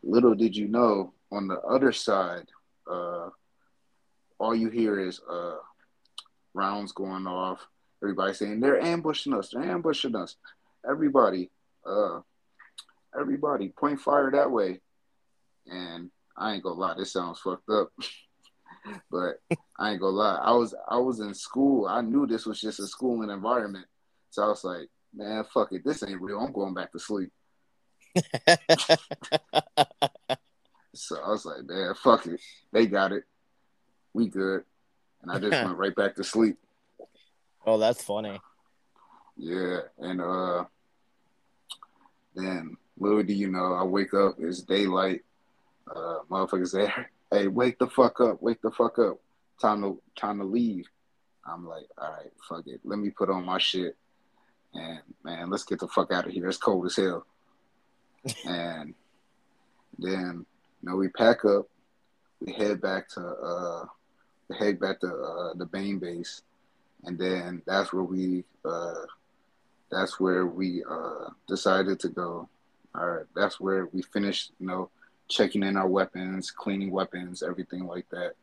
Little 0.04 0.36
did 0.36 0.56
you 0.56 0.68
know, 0.68 1.14
on 1.32 1.48
the 1.48 1.60
other 1.62 1.92
side, 1.92 2.48
uh, 2.90 3.30
all 4.38 4.56
you 4.56 4.70
hear 4.70 5.00
is 5.00 5.22
uh, 5.32 5.56
rounds 6.54 6.92
going 6.92 7.26
off. 7.26 7.66
Everybody 8.04 8.34
saying 8.34 8.60
they're 8.60 8.82
ambushing 8.82 9.34
us. 9.34 9.50
They're 9.50 9.64
ambushing 9.64 10.16
us. 10.16 10.36
Everybody, 10.88 11.50
uh, 11.86 12.20
everybody, 13.20 13.70
point 13.70 14.00
fire 14.00 14.30
that 14.32 14.52
way. 14.52 14.82
And 15.66 16.12
I 16.38 16.54
ain't 16.54 16.64
gonna 16.64 16.80
lie, 16.80 16.96
this 16.98 17.14
sounds 17.14 17.40
fucked 17.40 17.70
up. 17.70 17.92
but 19.12 19.42
I 19.80 19.92
ain't 19.92 20.02
gonna 20.02 20.16
lie. 20.16 20.40
I 20.42 20.52
was 20.52 20.76
I 20.88 20.98
was 20.98 21.20
in 21.20 21.34
school. 21.34 21.88
I 21.88 22.02
knew 22.02 22.28
this 22.28 22.46
was 22.46 22.62
just 22.62 22.80
a 22.80 22.88
schooling 22.88 23.30
environment. 23.30 23.86
So 24.38 24.44
I 24.44 24.50
was 24.50 24.64
like, 24.64 24.88
man, 25.16 25.44
fuck 25.52 25.72
it. 25.72 25.84
This 25.84 26.04
ain't 26.04 26.22
real. 26.22 26.40
I'm 26.40 26.52
going 26.52 26.76
back 26.76 26.92
to 26.92 27.00
sleep. 27.00 27.32
so 30.94 31.16
I 31.26 31.30
was 31.30 31.44
like, 31.44 31.66
man, 31.66 31.96
fuck 31.96 32.28
it. 32.28 32.40
They 32.72 32.86
got 32.86 33.14
it. 33.14 33.24
We 34.14 34.28
good. 34.28 34.64
And 35.24 35.32
I 35.32 35.40
just 35.40 35.54
went 35.66 35.80
right 35.80 35.96
back 35.96 36.14
to 36.18 36.24
sleep. 36.24 36.58
Oh, 37.66 37.80
that's 37.80 38.04
funny. 38.04 38.40
Yeah. 39.38 39.80
And 39.98 40.22
uh 40.22 40.66
then 42.36 42.78
little 43.00 43.24
do 43.24 43.34
you 43.34 43.50
know, 43.50 43.74
I 43.74 43.84
wake 43.86 44.14
up, 44.14 44.36
it's 44.38 44.62
daylight. 44.62 45.22
Uh 45.90 46.20
motherfuckers 46.30 46.74
there. 46.74 47.10
Hey, 47.30 47.48
wake 47.48 47.78
the 47.78 47.88
fuck 47.88 48.22
up, 48.22 48.42
wake 48.42 48.62
the 48.62 48.72
fuck 48.72 49.00
up. 49.00 49.18
Time 49.60 49.82
to 49.82 50.02
time 50.16 50.38
to 50.38 50.46
leave. 50.46 50.88
I'm 51.44 51.68
like, 51.68 51.88
all 51.98 52.12
right, 52.12 52.32
fuck 52.48 52.68
it. 52.68 52.80
Let 52.86 53.00
me 53.00 53.10
put 53.10 53.30
on 53.30 53.44
my 53.44 53.58
shit. 53.58 53.98
And 54.78 55.02
man, 55.24 55.50
let's 55.50 55.64
get 55.64 55.80
the 55.80 55.88
fuck 55.88 56.12
out 56.12 56.28
of 56.28 56.32
here. 56.32 56.48
It's 56.48 56.58
cold 56.58 56.86
as 56.86 56.96
hell. 56.96 57.26
and 58.46 58.94
then 59.98 60.46
you 60.82 60.90
know 60.90 60.96
we 60.96 61.10
pack 61.10 61.46
up, 61.46 61.68
we 62.40 62.54
head 62.54 62.80
back 62.80 63.10
to 63.10 63.22
uh 63.22 63.86
head 64.54 64.80
back 64.80 65.00
to 65.02 65.08
uh, 65.08 65.54
the 65.56 65.68
main 65.74 65.98
base, 66.00 66.44
and 67.04 67.18
then 67.18 67.62
that's 67.66 67.92
where 67.92 68.04
we 68.04 68.44
uh 68.64 69.06
that's 69.90 70.20
where 70.20 70.46
we 70.46 70.84
uh 70.90 71.30
decided 71.48 72.00
to 72.02 72.10
go. 72.10 72.48
All 72.94 73.10
right, 73.10 73.26
that's 73.36 73.60
where 73.60 73.88
we 73.88 74.02
finished, 74.02 74.52
you 74.60 74.68
know, 74.68 74.90
checking 75.28 75.64
in 75.64 75.76
our 75.76 75.88
weapons, 75.88 76.52
cleaning 76.52 76.92
weapons, 76.92 77.42
everything 77.42 77.86
like 77.86 78.08
that. 78.10 78.34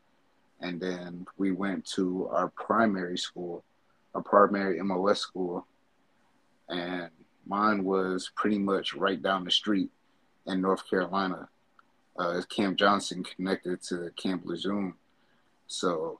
And 0.61 0.79
then 0.79 1.27
we 1.37 1.51
went 1.51 1.85
to 1.95 2.27
our 2.31 2.49
primary 2.49 3.17
school, 3.17 3.63
our 4.13 4.21
primary 4.21 4.81
MOS 4.81 5.19
school, 5.19 5.65
and 6.69 7.09
mine 7.45 7.83
was 7.83 8.31
pretty 8.35 8.57
much 8.57 8.93
right 8.93 9.21
down 9.21 9.43
the 9.43 9.51
street 9.51 9.89
in 10.47 10.61
North 10.61 10.89
Carolina. 10.89 11.49
Uh, 12.17 12.41
Camp 12.49 12.77
Johnson 12.77 13.23
connected 13.23 13.81
to 13.83 14.09
Camp 14.15 14.43
Lejeune. 14.45 14.93
So 15.67 16.19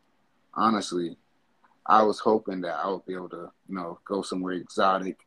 honestly, 0.54 1.18
I 1.86 2.04
was 2.04 2.20
hoping 2.20 2.62
that 2.62 2.76
I 2.76 2.90
would 2.90 3.06
be 3.06 3.14
able 3.14 3.30
to, 3.30 3.52
you 3.70 3.76
know, 3.76 4.00
go 4.06 4.22
somewhere 4.22 4.54
exotic, 4.54 5.18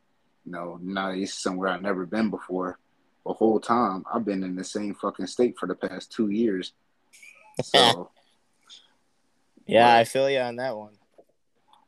you 0.45 0.53
know, 0.53 0.79
nice, 0.83 1.35
somewhere 1.35 1.69
I've 1.69 1.83
never 1.83 2.05
been 2.05 2.31
before. 2.31 2.79
The 3.25 3.33
whole 3.33 3.61
time 3.61 4.05
I've 4.13 4.25
been 4.25 4.43
in 4.43 4.57
the 4.57 4.65
same 4.65 4.95
fucking 4.95 5.27
state 5.27 5.57
for 5.59 5.67
the 5.67 5.75
past 5.75 6.13
two 6.13 6.31
years. 6.31 6.73
So 7.65 8.11
Yeah, 9.67 9.95
but, 9.95 10.01
I 10.01 10.05
feel 10.05 10.31
you 10.31 10.39
on 10.39 10.57
that 10.57 10.77
one. 10.77 10.93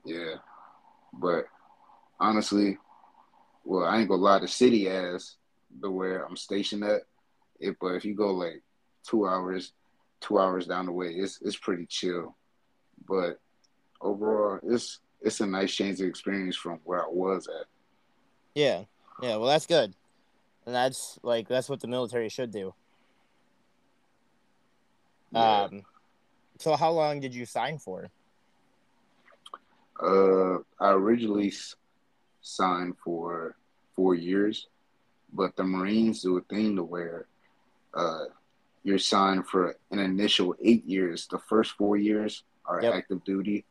Yeah. 0.05 0.35
But 1.13 1.45
honestly, 2.19 2.77
well, 3.71 3.85
I 3.85 4.01
ain't 4.01 4.09
gonna 4.09 4.21
lie, 4.21 4.41
the 4.41 4.49
city 4.49 4.89
as 4.89 5.37
the 5.81 5.89
where 5.89 6.27
I'm 6.27 6.37
stationed 6.37 6.83
at. 6.83 7.03
It, 7.61 7.77
but 7.81 7.95
if 7.95 8.05
you 8.05 8.17
go 8.17 8.33
like 8.33 8.65
two 9.07 9.29
hours, 9.29 9.75
two 10.21 10.41
hours 10.41 10.67
down 10.67 10.87
the 10.87 10.93
way, 10.93 11.11
it's 11.11 11.41
it's 11.41 11.57
pretty 11.57 11.87
chill. 11.87 12.37
But 13.09 13.39
overall, 14.01 14.59
it's 14.65 14.99
it's 15.21 15.41
a 15.41 15.47
nice 15.47 15.73
change 15.73 16.01
of 16.01 16.09
experience 16.09 16.57
from 16.57 16.81
where 16.83 17.01
I 17.01 17.09
was 17.09 17.47
at. 17.47 17.67
Yeah, 18.57 18.83
yeah. 19.23 19.37
Well, 19.37 19.47
that's 19.47 19.67
good, 19.67 19.95
and 20.67 20.75
that's 20.75 21.21
like 21.23 21.47
that's 21.47 21.69
what 21.69 21.79
the 21.79 21.87
military 21.87 22.29
should 22.29 22.51
do. 22.51 22.75
Yeah. 25.31 25.63
Um, 25.63 25.83
so 26.59 26.75
how 26.75 26.91
long 26.91 27.21
did 27.21 27.33
you 27.33 27.47
sign 27.47 27.79
for? 27.79 28.11
Uh, 30.03 30.59
I 30.81 30.91
originally 30.91 31.53
signed 32.41 32.97
for 33.05 33.55
four 34.01 34.15
years, 34.15 34.67
but 35.35 35.55
the 35.57 35.63
Marines 35.63 36.23
do 36.23 36.39
a 36.39 36.41
thing 36.41 36.75
to 36.75 36.83
where 36.83 37.27
uh, 37.93 38.25
you're 38.83 38.99
signed 38.99 39.47
for 39.47 39.77
an 39.91 39.99
initial 39.99 40.55
eight 40.65 40.87
years. 40.87 41.27
The 41.31 41.39
first 41.51 41.73
four 41.73 41.99
years 41.99 42.45
are 42.65 42.81
yep. 42.81 42.95
active 42.95 43.23
duty, 43.25 43.67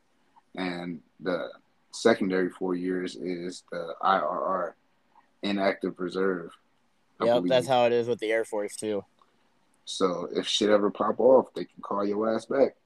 and 0.54 1.00
the 1.18 1.48
secondary 1.90 2.48
four 2.48 2.76
years 2.76 3.16
is 3.16 3.64
the 3.72 3.94
IRR, 4.00 4.74
inactive 5.42 5.98
reserve. 5.98 6.52
I 7.20 7.24
yep, 7.24 7.34
believe. 7.34 7.50
that's 7.50 7.66
how 7.66 7.86
it 7.86 7.92
is 7.92 8.06
with 8.06 8.20
the 8.20 8.30
Air 8.30 8.44
Force 8.44 8.76
too. 8.76 9.04
So 9.84 10.28
if 10.32 10.46
shit 10.46 10.70
ever 10.70 10.92
pop 10.92 11.18
off, 11.18 11.52
they 11.54 11.64
can 11.64 11.82
call 11.82 12.06
your 12.06 12.32
ass 12.32 12.46
back. 12.46 12.76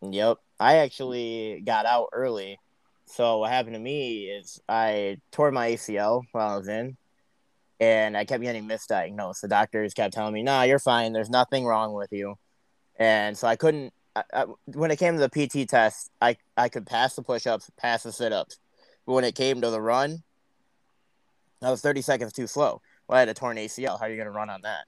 Yep, 0.00 0.38
I 0.58 0.76
actually 0.76 1.62
got 1.66 1.84
out 1.84 2.08
early 2.14 2.58
so 3.06 3.38
what 3.38 3.50
happened 3.50 3.74
to 3.74 3.80
me 3.80 4.24
is 4.24 4.60
I 4.68 5.18
tore 5.30 5.52
my 5.52 5.70
ACL 5.70 6.22
while 6.32 6.54
I 6.54 6.56
was 6.56 6.68
in, 6.68 6.96
and 7.80 8.16
I 8.16 8.24
kept 8.24 8.42
getting 8.42 8.68
misdiagnosed. 8.68 9.40
The 9.40 9.48
doctors 9.48 9.94
kept 9.94 10.14
telling 10.14 10.34
me, 10.34 10.42
"No, 10.42 10.52
nah, 10.52 10.62
you're 10.62 10.78
fine. 10.78 11.12
There's 11.12 11.30
nothing 11.30 11.64
wrong 11.64 11.92
with 11.94 12.12
you," 12.12 12.36
and 12.96 13.36
so 13.36 13.46
I 13.48 13.56
couldn't. 13.56 13.92
I, 14.16 14.22
I, 14.32 14.44
when 14.66 14.90
it 14.90 14.98
came 14.98 15.18
to 15.18 15.28
the 15.28 15.48
PT 15.48 15.68
test, 15.68 16.10
I 16.20 16.36
I 16.56 16.68
could 16.68 16.86
pass 16.86 17.14
the 17.14 17.22
push-ups, 17.22 17.70
pass 17.76 18.04
the 18.04 18.12
sit-ups, 18.12 18.58
but 19.06 19.12
when 19.12 19.24
it 19.24 19.34
came 19.34 19.60
to 19.60 19.70
the 19.70 19.80
run, 19.80 20.22
I 21.62 21.70
was 21.70 21.80
30 21.80 22.02
seconds 22.02 22.32
too 22.32 22.46
slow. 22.46 22.80
Well, 23.08 23.16
I 23.16 23.20
had 23.20 23.28
a 23.28 23.34
torn 23.34 23.56
ACL. 23.56 23.98
How 23.98 24.06
are 24.06 24.10
you 24.10 24.16
going 24.16 24.26
to 24.26 24.32
run 24.32 24.50
on 24.50 24.62
that? 24.62 24.84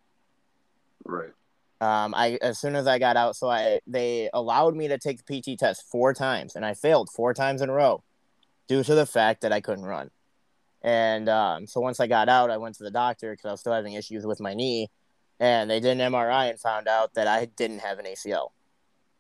Right. 1.05 1.33
Um, 1.81 2.15
I 2.15 2.39
as 2.41 2.59
soon 2.59 2.75
as 2.75 2.87
I 2.87 2.99
got 2.99 3.17
out, 3.17 3.37
so 3.37 3.51
I 3.51 3.81
they 3.87 4.31
allowed 4.33 4.75
me 4.75 4.89
to 4.89 4.99
take 4.99 5.25
the 5.25 5.41
PT 5.41 5.59
test 5.59 5.85
four 5.91 6.15
times, 6.15 6.57
and 6.57 6.65
I 6.65 6.75
failed 6.75 7.11
four 7.11 7.35
times 7.35 7.61
in 7.61 7.69
a 7.69 7.73
row 7.73 8.03
due 8.67 8.83
to 8.83 8.95
the 8.95 9.07
fact 9.07 9.43
that 9.43 9.53
I 9.53 9.61
couldn't 9.61 9.85
run. 9.85 10.11
And 10.83 11.29
um, 11.29 11.67
so 11.67 11.81
once 11.81 12.01
I 12.01 12.07
got 12.07 12.29
out, 12.29 12.51
I 12.51 12.57
went 12.57 12.77
to 12.77 12.85
the 12.85 12.91
doctor 12.91 13.33
because 13.33 13.45
I 13.47 13.51
was 13.51 13.61
still 13.61 13.73
having 13.73 13.93
issues 13.93 14.25
with 14.25 14.41
my 14.41 14.55
knee, 14.55 14.91
and 15.39 15.69
they 15.69 15.81
did 15.81 16.01
an 16.01 16.13
MRI 16.13 16.51
and 16.51 16.59
found 16.59 16.89
out 16.89 17.15
that 17.15 17.27
I 17.27 17.45
didn't 17.45 17.81
have 17.81 17.99
an 17.99 18.07
ACL 18.07 18.49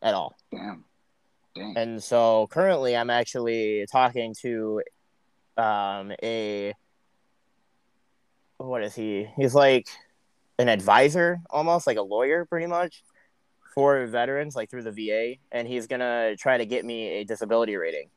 at 0.01 0.15
all. 0.15 0.37
Damn. 0.51 0.85
Damn. 1.55 1.77
And 1.77 2.03
so 2.03 2.47
currently, 2.51 2.97
I'm 2.97 3.11
actually 3.11 3.87
talking 3.91 4.35
to 4.43 4.83
um, 5.59 6.13
a 6.23 6.73
what 8.59 8.83
is 8.83 8.95
he? 8.95 9.29
He's 9.37 9.55
like 9.55 9.89
an 10.59 10.69
advisor 10.69 11.41
almost 11.51 11.87
like 11.87 11.99
a 11.99 12.03
lawyer 12.03 12.45
pretty 12.45 12.67
much 12.67 13.03
for 13.75 14.07
veterans 14.07 14.57
like 14.57 14.71
through 14.71 14.83
the 14.83 14.93
VA 14.93 15.35
and 15.53 15.69
he's 15.69 15.87
going 15.87 16.01
to 16.01 16.35
try 16.39 16.57
to 16.57 16.65
get 16.65 16.85
me 16.85 17.09
a 17.21 17.25
disability 17.25 17.77
rating. 17.77 18.09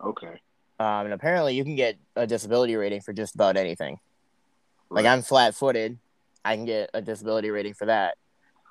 Okay. 0.00 0.40
Um, 0.78 1.06
and 1.06 1.12
apparently 1.12 1.56
you 1.56 1.64
can 1.64 1.74
get 1.74 1.96
a 2.14 2.24
disability 2.24 2.76
rating 2.76 3.00
for 3.00 3.12
just 3.12 3.34
about 3.34 3.56
anything. 3.56 3.98
Right. 4.90 5.02
Like 5.02 5.12
I'm 5.12 5.22
flat-footed, 5.22 5.98
I 6.44 6.54
can 6.54 6.66
get 6.66 6.90
a 6.94 7.02
disability 7.02 7.50
rating 7.50 7.74
for 7.74 7.86
that. 7.86 8.16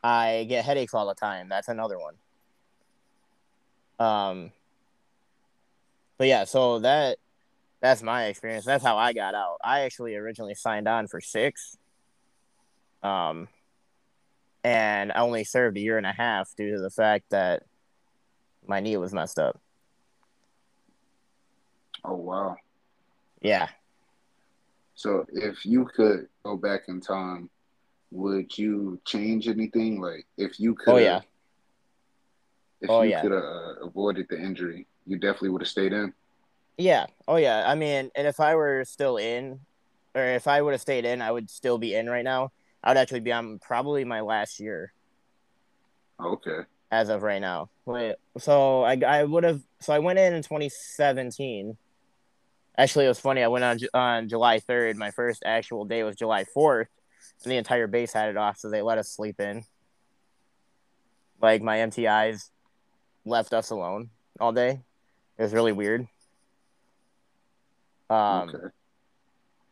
I 0.01 0.45
get 0.47 0.63
headaches 0.63 0.93
all 0.93 1.05
the 1.05 1.15
time. 1.15 1.49
That's 1.49 1.67
another 1.67 1.97
one. 1.99 2.15
Um 3.99 4.51
but 6.17 6.27
yeah, 6.27 6.45
so 6.45 6.79
that 6.79 7.17
that's 7.81 8.01
my 8.01 8.25
experience. 8.25 8.63
That's 8.63 8.83
how 8.83 8.97
I 8.97 9.11
got 9.11 9.35
out. 9.35 9.57
I 9.63 9.81
actually 9.81 10.15
originally 10.15 10.55
signed 10.55 10.87
on 10.87 11.07
for 11.07 11.19
6 11.19 11.77
um, 13.07 13.47
and 14.63 15.11
I 15.11 15.19
only 15.21 15.43
served 15.43 15.77
a 15.77 15.79
year 15.79 15.97
and 15.97 16.05
a 16.05 16.11
half 16.11 16.53
due 16.55 16.75
to 16.75 16.81
the 16.81 16.89
fact 16.89 17.25
that 17.29 17.63
my 18.65 18.79
knee 18.79 18.97
was 18.97 19.13
messed 19.13 19.39
up. 19.39 19.59
Oh 22.03 22.15
wow. 22.15 22.55
Yeah. 23.41 23.67
So 24.95 25.25
if 25.31 25.65
you 25.65 25.85
could 25.85 26.27
go 26.43 26.57
back 26.57 26.81
in 26.87 26.99
time 27.01 27.49
would 28.11 28.57
you 28.57 28.99
change 29.05 29.47
anything? 29.47 29.99
Like 29.99 30.25
if 30.37 30.59
you 30.59 30.75
could, 30.75 30.93
Oh 30.93 30.97
yeah, 30.97 31.21
if 32.81 32.89
Oh, 32.89 33.01
you 33.01 33.09
yeah. 33.09 33.21
could 33.21 33.31
have 33.31 33.43
uh, 33.43 33.85
avoided 33.85 34.27
the 34.29 34.39
injury, 34.39 34.87
you 35.05 35.17
definitely 35.17 35.49
would 35.49 35.61
have 35.61 35.67
stayed 35.67 35.93
in. 35.93 36.13
yeah, 36.77 37.07
oh 37.27 37.35
yeah. 37.35 37.63
I 37.69 37.75
mean, 37.75 38.09
and 38.15 38.27
if 38.27 38.39
I 38.39 38.55
were 38.55 38.83
still 38.85 39.17
in, 39.17 39.59
or 40.15 40.23
if 40.23 40.47
I 40.47 40.61
would 40.61 40.71
have 40.71 40.81
stayed 40.81 41.05
in, 41.05 41.21
I 41.21 41.31
would 41.31 41.49
still 41.49 41.77
be 41.77 41.95
in 41.95 42.09
right 42.09 42.23
now. 42.23 42.51
I 42.83 42.91
would 42.91 42.97
actually 42.97 43.19
be 43.21 43.31
on 43.31 43.59
probably 43.59 44.03
my 44.05 44.21
last 44.21 44.59
year 44.59 44.93
Okay. 46.19 46.59
as 46.91 47.09
of 47.09 47.21
right 47.23 47.41
now. 47.41 47.69
Wait, 47.85 48.15
so 48.37 48.83
I 48.83 48.99
I 49.05 49.23
would 49.23 49.43
have 49.43 49.61
so 49.81 49.93
I 49.93 49.99
went 49.99 50.19
in 50.19 50.33
in 50.33 50.41
2017. 50.43 51.77
Actually, 52.77 53.05
it 53.05 53.09
was 53.09 53.19
funny. 53.19 53.41
I 53.43 53.47
went 53.47 53.63
on 53.65 53.79
on 53.93 54.29
July 54.29 54.59
3rd. 54.59 54.95
My 54.97 55.11
first 55.11 55.43
actual 55.45 55.85
day 55.85 56.03
was 56.03 56.15
July 56.15 56.45
4th, 56.55 56.85
and 57.43 57.51
the 57.51 57.57
entire 57.57 57.87
base 57.87 58.13
had 58.13 58.29
it 58.29 58.37
off, 58.37 58.57
so 58.57 58.69
they 58.69 58.81
let 58.81 58.97
us 58.97 59.09
sleep 59.09 59.39
in. 59.39 59.63
Like 61.41 61.61
my 61.61 61.77
MTIs 61.77 62.49
left 63.25 63.53
us 63.53 63.69
alone 63.71 64.09
all 64.39 64.51
day. 64.51 64.81
It 65.37 65.41
was 65.43 65.53
really 65.53 65.71
weird. 65.71 66.07
Um, 68.09 68.49
okay. 68.49 68.57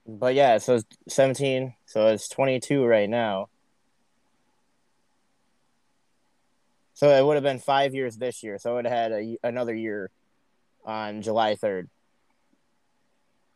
But 0.07 0.35
yeah, 0.35 0.57
so 0.57 0.75
it's 0.75 0.85
17, 1.09 1.73
so 1.85 2.07
it's 2.07 2.27
22 2.29 2.85
right 2.85 3.09
now. 3.09 3.49
So 6.93 7.09
it 7.09 7.25
would 7.25 7.35
have 7.35 7.43
been 7.43 7.59
five 7.59 7.93
years 7.93 8.15
this 8.15 8.41
year. 8.41 8.57
So 8.57 8.71
it 8.71 8.75
would 8.75 8.85
have 8.85 8.93
had 8.93 9.11
a, 9.11 9.37
another 9.43 9.75
year 9.75 10.11
on 10.85 11.21
July 11.21 11.55
3rd. 11.55 11.89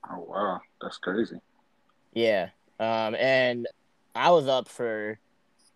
Oh 0.10 0.26
wow, 0.28 0.62
that's 0.82 0.98
crazy. 0.98 1.40
Yeah. 2.14 2.50
Um, 2.80 3.16
and 3.16 3.68
I 4.16 4.32
was 4.32 4.48
up 4.48 4.68
for 4.68 5.20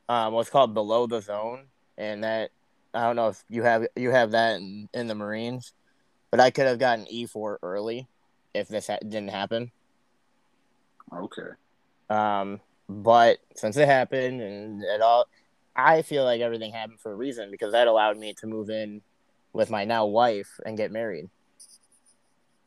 um, 0.10 0.34
what's 0.34 0.50
called 0.50 0.74
below 0.74 1.08
the 1.08 1.22
zone, 1.22 1.66
and 1.98 2.24
that 2.24 2.52
I 2.94 3.04
don't 3.04 3.16
know 3.16 3.30
if 3.30 3.44
you 3.50 3.64
have 3.64 3.86
you 3.96 4.12
have 4.12 4.32
that 4.32 4.58
in, 4.58 4.90
in 4.94 5.08
the 5.08 5.16
Marines, 5.16 5.74
but 6.32 6.40
I 6.40 6.52
could 6.52 6.66
have 6.66 6.80
gotten 6.80 7.08
E 7.10 7.26
four 7.26 7.60
early 7.62 8.08
if 8.54 8.68
this 8.68 8.88
ha- 8.88 9.00
didn't 9.02 9.30
happen. 9.30 9.72
Okay. 11.16 11.50
Um, 12.10 12.60
but 12.90 13.40
since 13.56 13.78
it 13.78 13.88
happened 13.88 14.42
and 14.42 14.84
it 14.84 15.02
all, 15.02 15.26
I 15.76 16.02
feel 16.02 16.24
like 16.24 16.42
everything 16.42 16.72
happened 16.72 17.00
for 17.00 17.12
a 17.12 17.16
reason 17.16 17.50
because 17.52 17.72
that 17.72 17.88
allowed 17.88 18.18
me 18.18 18.34
to 18.36 18.48
move 18.48 18.70
in 18.70 19.02
with 19.54 19.70
my 19.70 19.86
now 19.86 20.06
wife 20.06 20.60
and 20.66 20.78
get 20.78 20.92
married. 20.92 21.30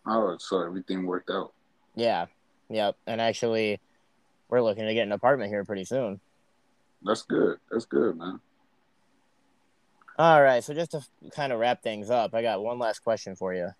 Oh, 0.06 0.36
so 0.38 0.62
everything 0.62 1.06
worked 1.06 1.30
out. 1.30 1.52
Yeah. 1.94 2.26
Yep. 2.68 2.96
And 3.06 3.20
actually, 3.20 3.80
we're 4.48 4.62
looking 4.62 4.86
to 4.86 4.94
get 4.94 5.06
an 5.06 5.12
apartment 5.12 5.50
here 5.50 5.64
pretty 5.64 5.84
soon. 5.84 6.20
That's 7.02 7.22
good. 7.22 7.58
That's 7.70 7.84
good, 7.84 8.16
man. 8.16 8.40
All 10.18 10.42
right. 10.42 10.62
So 10.64 10.74
just 10.74 10.92
to 10.92 11.02
kind 11.34 11.52
of 11.52 11.58
wrap 11.58 11.82
things 11.82 12.10
up, 12.10 12.34
I 12.34 12.42
got 12.42 12.62
one 12.62 12.78
last 12.78 13.00
question 13.00 13.36
for 13.36 13.52
you. 13.54 13.70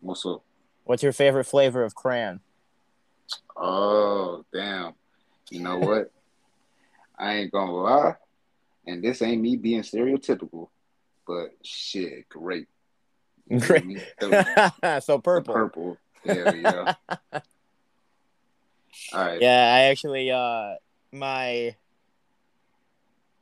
What's 0.00 0.26
up? 0.26 0.42
What's 0.84 1.02
your 1.02 1.12
favorite 1.12 1.44
flavor 1.44 1.84
of 1.84 1.94
crayon? 1.94 2.40
Oh, 3.56 4.44
damn. 4.52 4.94
You 5.50 5.60
know 5.60 5.78
what? 5.80 6.10
I 7.18 7.34
ain't 7.34 7.52
gonna 7.52 7.72
lie, 7.72 8.16
and 8.86 9.02
this 9.02 9.22
ain't 9.22 9.42
me 9.42 9.56
being 9.56 9.82
stereotypical, 9.82 10.68
but 11.26 11.50
shit, 11.62 12.28
great. 12.28 12.68
You 13.48 13.60
feel 13.60 13.68
Great. 13.68 13.86
me? 13.86 13.96
The- 14.20 15.00
so 15.00 15.16
the 15.16 15.22
purple. 15.22 15.54
purple. 15.54 15.98
Yeah, 16.24 16.52
yeah. 16.52 16.94
All 19.12 19.24
right. 19.24 19.40
Yeah, 19.40 19.72
I 19.74 19.80
actually 19.90 20.30
uh 20.30 20.74
my 21.12 21.74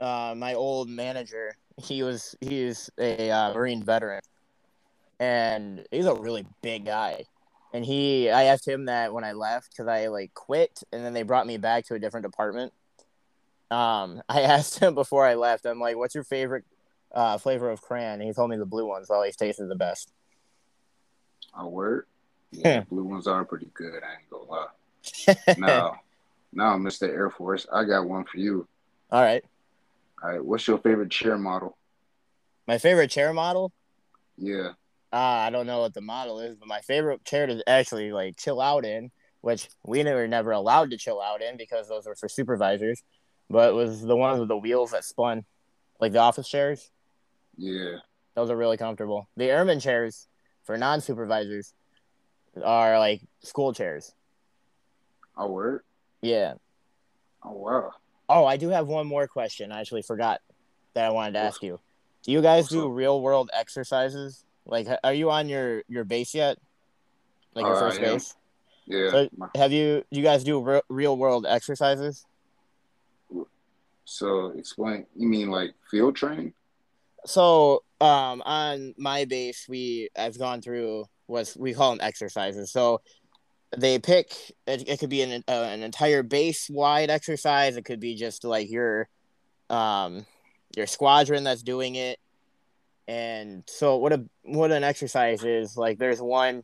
uh 0.00 0.34
my 0.36 0.54
old 0.54 0.88
manager, 0.88 1.56
he 1.76 2.02
was 2.02 2.34
he's 2.40 2.90
a 2.98 3.30
uh, 3.30 3.54
Marine 3.54 3.82
veteran. 3.82 4.20
And 5.18 5.84
he's 5.90 6.06
a 6.06 6.14
really 6.14 6.46
big 6.62 6.86
guy. 6.86 7.24
And 7.72 7.84
he 7.84 8.30
I 8.30 8.44
asked 8.44 8.66
him 8.66 8.86
that 8.86 9.12
when 9.12 9.24
I 9.24 9.32
left 9.32 9.76
cuz 9.76 9.86
I 9.86 10.08
like 10.08 10.34
quit 10.34 10.82
and 10.92 11.04
then 11.04 11.12
they 11.12 11.22
brought 11.22 11.46
me 11.46 11.56
back 11.56 11.84
to 11.86 11.94
a 11.94 11.98
different 11.98 12.26
department. 12.26 12.72
Um 13.70 14.22
I 14.28 14.42
asked 14.42 14.78
him 14.78 14.94
before 14.94 15.26
I 15.26 15.34
left. 15.34 15.66
I'm 15.66 15.80
like, 15.80 15.96
"What's 15.96 16.14
your 16.14 16.24
favorite 16.24 16.64
uh 17.12 17.38
flavor 17.38 17.70
of 17.70 17.80
crayon?" 17.82 18.14
And 18.14 18.22
he 18.22 18.32
told 18.32 18.50
me 18.50 18.56
the 18.56 18.66
blue 18.66 18.86
ones 18.86 19.10
always 19.10 19.36
tasted 19.36 19.66
the 19.66 19.76
best. 19.76 20.12
i 21.54 21.64
word. 21.64 22.06
Yeah, 22.52 22.82
blue 22.90 23.04
ones 23.04 23.28
are 23.28 23.44
pretty 23.44 23.70
good. 23.74 24.02
I 24.02 24.18
ain't 24.18 24.30
gonna 24.30 24.44
lie. 24.44 24.66
no 25.58 25.96
no 26.52 26.64
Mr. 26.76 27.08
Air 27.08 27.30
Force, 27.30 27.66
I 27.72 27.84
got 27.84 28.06
one 28.06 28.24
for 28.24 28.38
you. 28.38 28.66
All 29.10 29.22
right. 29.22 29.44
All 30.22 30.30
right, 30.30 30.44
what's 30.44 30.66
your 30.66 30.78
favorite 30.78 31.10
chair 31.10 31.38
model? 31.38 31.76
My 32.66 32.78
favorite 32.78 33.10
chair 33.10 33.32
model? 33.32 33.72
Yeah. 34.36 34.72
Uh, 35.12 35.16
I 35.16 35.50
don't 35.50 35.66
know 35.66 35.80
what 35.80 35.94
the 35.94 36.00
model 36.00 36.40
is, 36.40 36.56
but 36.56 36.68
my 36.68 36.80
favorite 36.80 37.24
chair 37.24 37.46
to 37.46 37.62
actually 37.68 38.12
like 38.12 38.36
chill 38.36 38.60
out 38.60 38.84
in, 38.84 39.10
which 39.40 39.68
we 39.84 40.04
were 40.04 40.28
never 40.28 40.52
allowed 40.52 40.90
to 40.90 40.96
chill 40.96 41.20
out 41.20 41.42
in 41.42 41.56
because 41.56 41.88
those 41.88 42.06
were 42.06 42.14
for 42.14 42.28
supervisors, 42.28 43.02
but 43.48 43.70
it 43.70 43.74
was 43.74 44.02
the 44.02 44.16
ones 44.16 44.38
with 44.38 44.48
the 44.48 44.56
wheels 44.56 44.92
that 44.92 45.04
spun, 45.04 45.44
like 46.00 46.12
the 46.12 46.18
office 46.20 46.48
chairs. 46.48 46.90
Yeah. 47.56 47.96
Those 48.36 48.50
are 48.50 48.56
really 48.56 48.76
comfortable. 48.76 49.28
The 49.36 49.46
airman 49.50 49.80
chairs 49.80 50.28
for 50.62 50.78
non-supervisors 50.78 51.74
are 52.64 52.98
like 52.98 53.22
school 53.42 53.72
chairs. 53.72 54.14
A 55.36 55.48
word. 55.48 55.82
Yeah. 56.22 56.54
Oh 57.42 57.52
wow. 57.52 57.90
Oh, 58.28 58.44
I 58.44 58.56
do 58.56 58.68
have 58.68 58.86
one 58.86 59.08
more 59.08 59.26
question. 59.26 59.72
I 59.72 59.80
actually 59.80 60.02
forgot 60.02 60.40
that 60.94 61.04
I 61.04 61.10
wanted 61.10 61.32
to 61.32 61.40
ask 61.40 61.62
you. 61.62 61.80
Do 62.22 62.30
you 62.30 62.42
guys 62.42 62.68
do 62.68 62.88
real 62.88 63.20
world 63.20 63.50
exercises? 63.52 64.44
Like, 64.66 64.86
are 65.02 65.14
you 65.14 65.30
on 65.30 65.48
your 65.48 65.82
your 65.88 66.04
base 66.04 66.34
yet? 66.34 66.58
Like 67.54 67.66
your 67.66 67.76
Uh, 67.76 67.80
first 67.80 68.00
base? 68.00 68.36
Yeah. 68.86 69.10
So- 69.10 69.28
Have 69.54 69.72
you? 69.72 70.04
You 70.10 70.22
guys 70.22 70.44
do 70.44 70.60
re- 70.60 70.82
real 70.88 71.16
world 71.16 71.46
exercises? 71.48 72.24
So 74.04 74.48
explain. 74.56 75.06
You 75.16 75.28
mean 75.28 75.50
like 75.50 75.74
field 75.90 76.16
training? 76.16 76.54
So, 77.26 77.84
um, 78.00 78.42
on 78.44 78.94
my 78.96 79.24
base, 79.24 79.66
we 79.68 80.08
I've 80.16 80.38
gone 80.38 80.62
through 80.62 81.04
what 81.26 81.54
we 81.58 81.74
call 81.74 81.90
them 81.90 82.00
exercises. 82.00 82.72
So, 82.72 83.02
they 83.76 83.98
pick. 83.98 84.32
It, 84.66 84.88
it 84.88 84.98
could 84.98 85.10
be 85.10 85.22
an 85.22 85.44
uh, 85.46 85.52
an 85.52 85.82
entire 85.82 86.22
base 86.22 86.68
wide 86.70 87.10
exercise. 87.10 87.76
It 87.76 87.84
could 87.84 88.00
be 88.00 88.14
just 88.16 88.42
like 88.42 88.70
your, 88.70 89.08
um, 89.68 90.26
your 90.76 90.86
squadron 90.86 91.44
that's 91.44 91.62
doing 91.62 91.94
it. 91.94 92.18
And 93.10 93.64
so, 93.66 93.96
what 93.96 94.12
a 94.12 94.24
what 94.44 94.70
an 94.70 94.84
exercise 94.84 95.42
is 95.42 95.76
like. 95.76 95.98
There's 95.98 96.22
one 96.22 96.62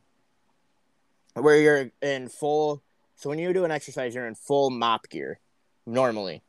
where 1.35 1.59
you're 1.59 1.90
in 2.00 2.28
full. 2.28 2.85
So 3.16 3.28
when 3.28 3.40
you 3.40 3.52
do 3.52 3.64
an 3.64 3.72
exercise, 3.72 4.14
you're 4.14 4.28
in 4.28 4.37
full 4.37 4.70
MOPP 4.70 5.09
gear 5.11 5.40
normally. 5.87 6.44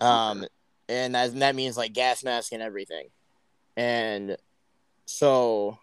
Um, 0.00 0.46
and 0.88 1.16
that 1.16 1.34
that 1.40 1.56
means 1.56 1.76
like 1.76 1.92
gas 1.92 2.22
mask 2.22 2.52
and 2.52 2.62
everything. 2.62 3.08
And 3.76 4.36
so 5.06 5.80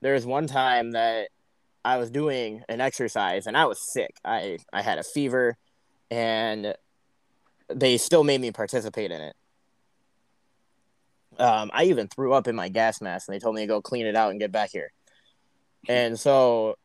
there's 0.00 0.26
one 0.26 0.48
time 0.48 0.90
that 0.90 1.28
I 1.84 1.98
was 1.98 2.10
doing 2.10 2.64
an 2.68 2.80
exercise 2.80 3.46
and 3.46 3.56
I 3.56 3.66
was 3.66 3.80
sick. 3.80 4.16
I 4.24 4.58
I 4.72 4.82
had 4.82 4.98
a 4.98 5.04
fever 5.04 5.56
and 6.10 6.74
they 7.68 7.96
still 7.96 8.24
made 8.24 8.40
me 8.40 8.50
participate 8.50 9.12
in 9.12 9.20
it. 9.20 9.36
Um, 11.38 11.70
I 11.72 11.84
even 11.84 12.08
threw 12.08 12.32
up 12.32 12.48
in 12.48 12.56
my 12.56 12.68
gas 12.68 13.00
mask 13.00 13.28
and 13.28 13.34
they 13.34 13.38
told 13.38 13.54
me 13.54 13.62
to 13.62 13.66
go 13.66 13.80
clean 13.80 14.06
it 14.06 14.16
out 14.16 14.30
and 14.30 14.40
get 14.40 14.52
back 14.52 14.70
here. 14.70 14.92
And 15.88 16.18
so 16.18 16.76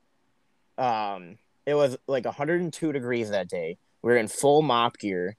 um 0.78 1.38
it 1.66 1.74
was 1.74 1.98
like 2.08 2.26
102 2.26 2.92
degrees 2.92 3.32
that 3.32 3.50
day. 3.50 3.78
We 4.02 4.12
were 4.12 4.18
in 4.18 4.28
full 4.28 4.62
MOPP 4.62 4.98
gear 5.00 5.36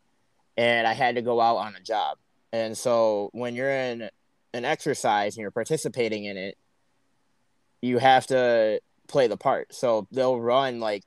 and 0.56 0.86
I 0.86 0.92
had 0.92 1.14
to 1.14 1.22
go 1.22 1.40
out 1.40 1.56
on 1.56 1.74
a 1.76 1.80
job. 1.80 2.18
And 2.52 2.76
so 2.76 3.30
when 3.32 3.54
you're 3.54 3.70
in 3.70 4.08
an 4.52 4.64
exercise 4.64 5.36
and 5.36 5.42
you're 5.42 5.50
participating 5.50 6.24
in 6.24 6.36
it, 6.36 6.56
you 7.82 7.98
have 7.98 8.26
to 8.28 8.80
play 9.06 9.26
the 9.28 9.36
part. 9.36 9.74
So 9.74 10.08
they'll 10.10 10.40
run 10.40 10.80
like 10.80 11.04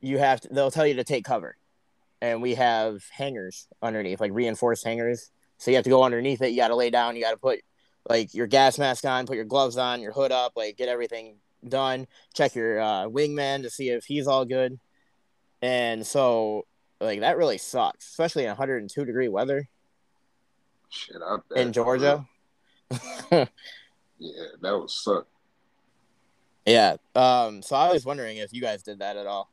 you 0.00 0.18
have 0.18 0.40
to, 0.42 0.48
they'll 0.48 0.70
tell 0.70 0.86
you 0.86 0.94
to 0.94 1.04
take 1.04 1.24
cover. 1.24 1.56
And 2.20 2.40
we 2.40 2.54
have 2.54 3.02
hangars 3.10 3.66
underneath, 3.82 4.20
like 4.20 4.32
reinforced 4.32 4.84
hangars. 4.84 5.30
So 5.58 5.70
you 5.70 5.76
have 5.76 5.84
to 5.84 5.90
go 5.90 6.02
underneath 6.02 6.42
it. 6.42 6.50
You 6.50 6.56
got 6.56 6.68
to 6.68 6.76
lay 6.76 6.90
down. 6.90 7.16
You 7.16 7.22
got 7.22 7.30
to 7.32 7.36
put 7.36 7.60
like 8.08 8.34
your 8.34 8.46
gas 8.46 8.78
mask 8.78 9.04
on, 9.04 9.26
put 9.26 9.36
your 9.36 9.44
gloves 9.44 9.76
on, 9.78 10.00
your 10.00 10.12
hood 10.12 10.32
up, 10.32 10.52
like 10.56 10.76
get 10.76 10.88
everything 10.88 11.36
done. 11.66 12.06
Check 12.34 12.54
your 12.54 12.80
uh, 12.80 13.04
wingman 13.06 13.62
to 13.62 13.70
see 13.70 13.88
if 13.90 14.04
he's 14.04 14.26
all 14.26 14.44
good. 14.44 14.78
And 15.62 16.06
so 16.06 16.66
like 17.00 17.20
that 17.20 17.36
really 17.36 17.58
sucks, 17.58 18.06
especially 18.08 18.44
in 18.44 18.48
102 18.50 19.04
degree 19.04 19.28
weather 19.28 19.68
Shit, 20.88 21.16
I 21.26 21.38
bet. 21.48 21.58
in 21.58 21.72
Georgia. 21.72 22.26
Yeah, 24.18 24.44
that 24.62 24.78
would 24.78 24.88
suck. 24.88 25.26
yeah. 26.64 26.96
Um. 27.14 27.60
So 27.60 27.76
I 27.76 27.92
was 27.92 28.06
wondering 28.06 28.38
if 28.38 28.50
you 28.52 28.62
guys 28.62 28.82
did 28.82 29.00
that 29.00 29.18
at 29.18 29.26
all. 29.26 29.50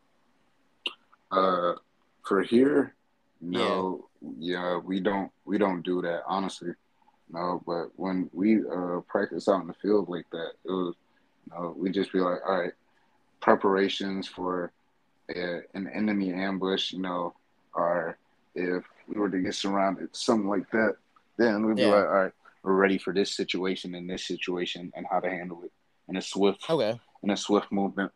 Uh, 1.31 1.73
For 2.25 2.43
here, 2.43 2.95
no, 3.43 4.07
yeah. 4.21 4.57
yeah, 4.57 4.77
we 4.77 4.99
don't 4.99 5.31
we 5.45 5.57
don't 5.57 5.81
do 5.81 6.01
that 6.01 6.23
honestly. 6.27 6.71
No, 7.31 7.63
but 7.65 7.87
when 7.95 8.29
we 8.31 8.59
uh, 8.59 8.99
practice 9.07 9.47
out 9.47 9.61
in 9.61 9.67
the 9.67 9.73
field 9.73 10.07
like 10.07 10.29
that, 10.31 10.51
it 10.65 10.71
was, 10.71 10.93
you 11.45 11.53
know, 11.53 11.73
we 11.75 11.89
just 11.89 12.11
be 12.11 12.19
like, 12.19 12.39
all 12.47 12.61
right, 12.61 12.73
preparations 13.41 14.27
for 14.27 14.71
a, 15.35 15.61
an 15.73 15.89
enemy 15.93 16.31
ambush, 16.31 16.93
you 16.93 16.99
know, 16.99 17.33
or 17.73 18.17
if 18.53 18.83
we 19.07 19.19
were 19.19 19.29
to 19.29 19.39
get 19.39 19.55
surrounded, 19.55 20.15
something 20.15 20.47
like 20.47 20.69
that, 20.71 20.95
then 21.37 21.65
we'd 21.65 21.77
be 21.77 21.81
yeah. 21.83 21.87
like, 21.87 22.05
all 22.05 22.11
right, 22.11 22.31
we're 22.61 22.75
ready 22.75 22.99
for 22.99 23.13
this 23.13 23.35
situation 23.35 23.95
and 23.95 24.07
this 24.07 24.25
situation 24.25 24.91
and 24.95 25.05
how 25.09 25.19
to 25.19 25.29
handle 25.29 25.63
it 25.63 25.71
in 26.07 26.17
a 26.17 26.21
swift, 26.21 26.69
okay, 26.69 26.99
in 27.23 27.31
a 27.31 27.37
swift 27.37 27.71
movement. 27.71 28.11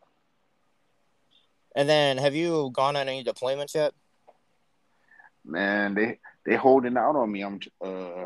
And 1.76 1.88
then, 1.88 2.18
have 2.18 2.36
you 2.36 2.72
gone 2.74 2.96
on 2.96 3.08
any 3.08 3.24
deployments 3.24 3.74
yet? 3.74 3.94
Man, 5.48 5.96
they 5.96 6.20
they 6.46 6.56
holding 6.56 6.98
out 6.98 7.16
on 7.16 7.32
me. 7.32 7.42
I'm 7.42 7.60
uh, 7.84 8.26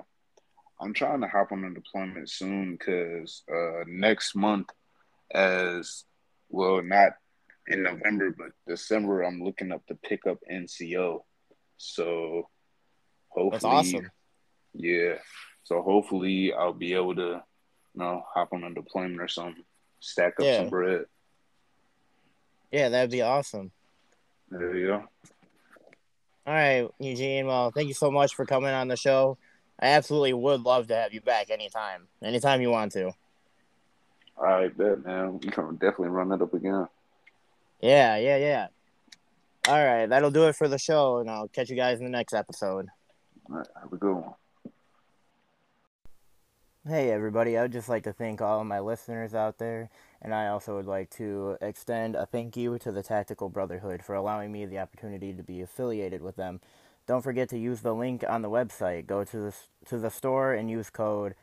I'm 0.82 0.94
trying 0.94 1.22
to 1.22 1.28
hop 1.28 1.52
on 1.52 1.64
a 1.64 1.74
deployment 1.74 2.30
soon 2.30 2.76
because 2.76 3.44
uh, 3.54 3.84
next 3.88 4.36
month, 4.36 4.70
as 5.32 6.04
well, 6.50 6.82
not 6.82 7.14
in 7.68 7.84
November, 7.84 8.34
but 8.36 8.52
December, 8.68 9.22
I'm 9.22 9.44
looking 9.44 9.72
up 9.72 9.86
to 9.88 9.96
pick 9.96 10.26
up 10.26 10.40
NCO. 10.52 11.20
So 11.78 12.50
hopefully, 13.30 13.52
That's 13.52 13.66
awesome. 13.66 14.12
Yeah. 14.74 15.16
So 15.64 15.84
hopefully, 15.84 16.54
I'll 16.54 16.74
be 16.74 16.96
able 16.96 17.16
to, 17.16 17.44
you 17.94 18.02
know, 18.02 18.24
hop 18.34 18.52
on 18.52 18.64
a 18.64 18.74
deployment 18.74 19.22
or 19.22 19.28
something, 19.28 19.64
stack 20.00 20.34
up 20.40 20.46
yeah. 20.46 20.58
some 20.58 20.70
bread. 20.70 21.06
Yeah, 22.72 22.90
that'd 22.90 23.12
be 23.12 23.22
awesome. 23.22 23.72
There 24.50 24.76
you 24.76 24.88
go. 24.88 25.04
All 26.52 26.58
right, 26.58 26.86
Eugene. 27.00 27.48
Well, 27.48 27.72
thank 27.72 27.88
you 27.88 27.94
so 27.94 28.12
much 28.12 28.36
for 28.36 28.46
coming 28.46 28.72
on 28.72 28.90
the 28.90 28.98
show. 28.98 29.38
I 29.80 29.86
absolutely 29.86 30.34
would 30.34 30.60
love 30.64 30.88
to 30.88 30.96
have 30.96 31.14
you 31.14 31.22
back 31.22 31.50
anytime, 31.50 32.10
anytime 32.22 32.60
you 32.60 32.70
want 32.70 32.92
to. 32.92 33.06
All 34.36 34.44
right, 34.44 34.78
bet, 34.78 35.06
man. 35.06 35.40
We 35.40 35.50
can 35.50 35.76
definitely 35.76 36.10
run 36.10 36.28
that 36.28 36.42
up 36.42 36.54
again. 36.54 36.90
Yeah, 37.80 38.18
yeah, 38.18 38.36
yeah. 38.36 38.68
All 39.70 39.82
right, 39.82 40.08
that'll 40.08 40.30
do 40.30 40.50
it 40.50 40.58
for 40.58 40.68
the 40.68 40.78
show, 40.78 41.20
and 41.20 41.30
I'll 41.30 41.48
catch 41.48 41.70
you 41.70 41.78
guys 41.78 42.00
in 42.00 42.04
the 42.04 42.12
next 42.12 42.34
episode. 42.34 42.88
All 43.50 43.56
right, 43.56 43.68
have 43.82 43.94
a 43.94 43.96
good 43.96 44.14
one. 44.14 44.34
Hey, 46.86 47.12
everybody. 47.12 47.58
I 47.58 47.62
would 47.62 47.72
just 47.72 47.88
like 47.88 48.04
to 48.04 48.12
thank 48.12 48.42
all 48.42 48.60
of 48.60 48.68
my 48.68 48.82
listeners 48.82 49.34
out 49.34 49.58
there, 49.58 49.90
and 50.22 50.34
I 50.34 50.48
also 50.48 50.76
would 50.76 50.86
like 50.86 51.10
to 51.12 51.58
extend 51.62 52.16
a 52.16 52.26
thank 52.26 52.56
you 52.56 52.78
to 52.80 52.92
the 52.92 53.04
Tactical 53.04 53.50
Brotherhood 53.50 54.04
for 54.04 54.14
allowing 54.16 54.52
me 54.52 54.66
the 54.66 54.80
opportunity 54.80 55.34
to 55.34 55.44
be 55.44 55.62
affiliated 55.62 56.22
with 56.22 56.36
them. 56.36 56.62
Don't 57.08 57.24
forget 57.24 57.50
to 57.50 57.58
use 57.58 57.82
the 57.82 57.96
link 57.96 58.24
on 58.28 58.42
the 58.42 58.50
website. 58.50 59.08
Go 59.08 59.24
to 59.24 59.38
the, 59.38 59.54
to 59.88 59.98
the 59.98 60.12
store 60.12 60.54
and 60.54 60.70
use 60.70 60.90
code 60.90 61.34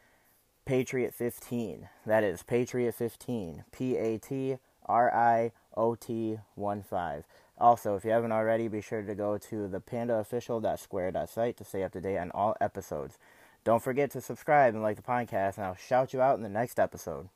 Patriot15. 0.66 1.88
That 2.06 2.22
is 2.22 2.42
Patriot15. 2.42 3.64
P 3.72 3.96
A 3.96 4.18
T 4.18 4.56
R 4.86 5.12
I 5.12 5.52
O 5.76 5.94
T 5.94 6.38
1 6.54 6.82
5. 6.82 7.24
Also, 7.58 7.96
if 7.96 8.04
you 8.04 8.12
haven't 8.12 8.32
already, 8.32 8.68
be 8.68 8.80
sure 8.80 9.02
to 9.02 9.14
go 9.14 9.36
to 9.36 9.66
the 9.66 9.80
pandaofficial.square.site 9.80 11.56
to 11.56 11.64
stay 11.64 11.82
up 11.82 11.92
to 11.92 12.00
date 12.00 12.18
on 12.18 12.30
all 12.30 12.56
episodes. 12.60 13.18
Don't 13.64 13.82
forget 13.82 14.12
to 14.12 14.20
subscribe 14.20 14.74
and 14.74 14.82
like 14.82 14.96
the 14.96 15.02
podcast, 15.02 15.56
and 15.56 15.66
I'll 15.66 15.74
shout 15.74 16.12
you 16.12 16.20
out 16.22 16.36
in 16.36 16.44
the 16.44 16.48
next 16.48 16.78
episode. 16.78 17.28